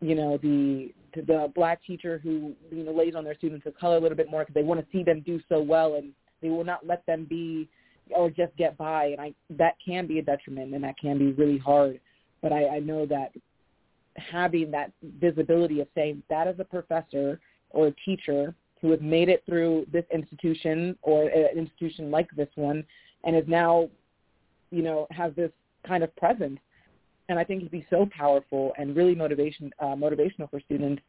[0.00, 3.96] you know the the black teacher who you know lays on their students of color
[3.96, 6.50] a little bit more because they want to see them do so well and they
[6.50, 7.68] will not let them be
[8.10, 11.32] or just get by, and I that can be a detriment, and that can be
[11.32, 12.00] really hard.
[12.42, 13.32] But I, I know that
[14.16, 17.40] having that visibility of saying that as a professor
[17.70, 22.48] or a teacher who has made it through this institution or an institution like this
[22.54, 22.84] one
[23.24, 23.88] and is now,
[24.70, 25.50] you know, has this
[25.86, 26.58] kind of presence.
[27.28, 31.02] And I think it'd be so powerful and really motivation uh, motivational for students.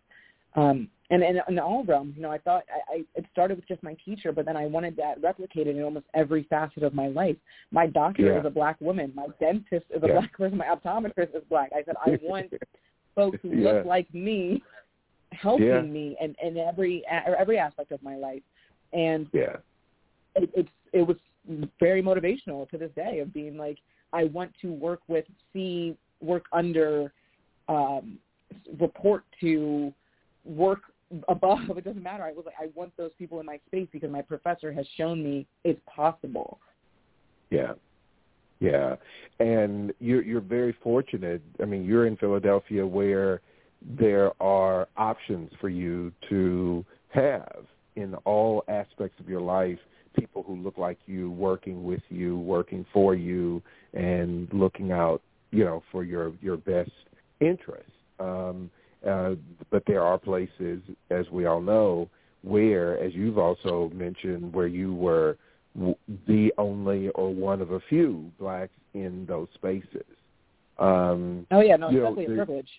[0.56, 3.68] Um, and, and in all realms, you know, I thought I, I it started with
[3.68, 7.08] just my teacher, but then I wanted that replicated in almost every facet of my
[7.08, 7.36] life.
[7.72, 8.40] My doctor Yeah.
[8.40, 9.12] is a black woman.
[9.14, 10.14] My dentist is a Yeah.
[10.14, 10.58] black person.
[10.58, 11.72] My optometrist is black.
[11.76, 12.54] I said I want
[13.16, 13.72] folks who Yeah.
[13.72, 14.62] look like me
[15.32, 15.82] helping Yeah.
[15.82, 18.44] me in, in every or every aspect of my life.
[18.94, 19.58] And Yeah.
[20.36, 21.18] it, it's it was
[21.80, 23.78] very motivational to this day of being like
[24.14, 27.12] I want to work with, see, work under,
[27.68, 28.18] um,
[28.80, 29.94] report to,
[30.46, 30.84] work
[31.28, 31.60] above.
[31.78, 32.24] It doesn't matter.
[32.24, 35.24] I was like I want those people in my space because my professor has shown
[35.24, 36.60] me it's possible.
[37.50, 37.74] Yeah.
[38.60, 38.96] Yeah.
[39.40, 41.42] And you're you're very fortunate.
[41.62, 43.42] I mean, you're in Philadelphia where
[44.00, 49.80] there are options for you to have in all aspects of your life
[50.16, 53.62] people who look like you working with you, working for you
[53.94, 56.92] and looking out, you know, for your your best
[57.42, 57.92] interests.
[58.20, 58.72] Um
[59.06, 59.36] uh,
[59.70, 60.82] but there are places,
[61.12, 62.10] as we all know,
[62.42, 65.38] where, as you've also mentioned, where you were
[66.28, 70.06] the only or one of a few blacks in those spaces.
[70.80, 72.70] Um, Oh yeah, no, it's know, definitely a privilege.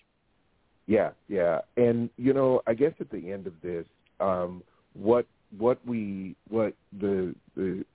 [0.87, 3.85] yeah, yeah, and you know, I guess at the end of this,
[4.19, 5.25] um, what
[5.57, 7.85] what we what the the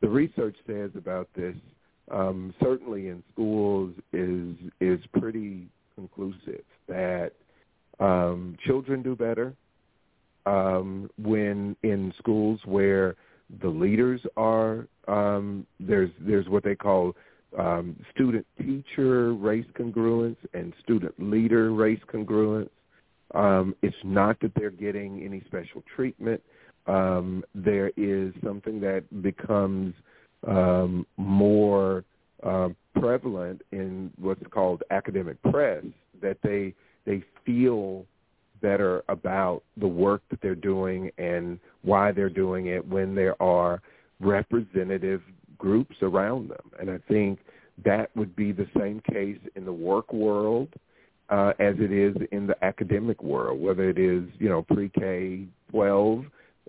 [0.00, 1.54] the research says about this,
[2.10, 7.32] um, certainly in schools, is is pretty conclusive that
[7.98, 9.54] um, children do better
[10.46, 13.16] um, when in schools where
[13.62, 17.14] the leaders are um, there's there's what they call
[17.58, 22.70] um, student teacher race congruence and student leader race congruence.
[23.34, 26.40] Um, it's not that they're getting any special treatment.
[26.86, 29.94] Um, there is something that becomes
[30.46, 32.04] um, more
[32.42, 35.84] uh, prevalent in what's called academic press
[36.22, 36.74] that they
[37.06, 38.04] they feel
[38.60, 43.80] better about the work that they're doing and why they're doing it when there are
[44.20, 45.22] representative
[45.58, 46.70] groups around them.
[46.78, 47.38] And I think
[47.84, 50.68] that would be the same case in the work world
[51.30, 56.24] uh, as it is in the academic world, whether it is, you know, pre-K 12,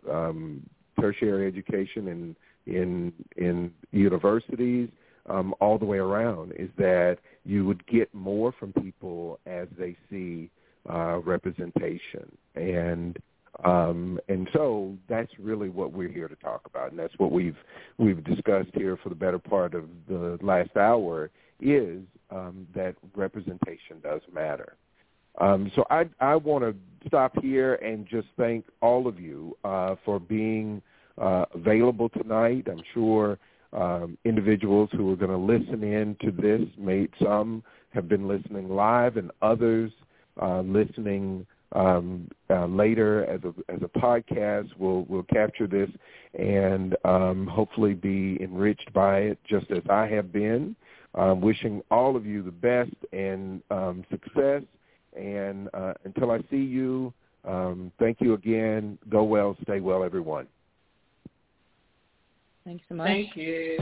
[0.09, 0.61] um,
[0.99, 2.35] tertiary education in,
[2.67, 4.89] in, in universities,
[5.27, 9.95] um, all the way around, is that you would get more from people as they
[10.09, 10.49] see
[10.89, 12.31] uh, representation.
[12.55, 13.17] And
[13.63, 17.57] um, and so that's really what we're here to talk about, and that's what we've
[17.97, 21.29] we've discussed here for the better part of the last hour
[21.59, 22.01] is
[22.31, 24.77] um, that representation does matter.
[25.39, 26.75] Um, so I I want to
[27.07, 30.81] stop here and just thank all of you uh, for being
[31.17, 32.67] uh, available tonight.
[32.69, 33.37] I'm sure
[33.73, 37.63] um, individuals who are going to listen in to this, may some
[37.93, 39.91] have been listening live, and others
[40.39, 45.89] uh, listening um, uh, later as a as a podcast We'll we'll capture this
[46.37, 50.75] and um, hopefully be enriched by it, just as I have been.
[51.13, 54.63] Um, wishing all of you the best and um, success.
[55.17, 57.13] And uh, until I see you,
[57.43, 58.97] um, thank you again.
[59.09, 60.47] Go well, stay well, everyone.
[62.63, 63.07] Thanks so much.
[63.07, 63.77] Thank you.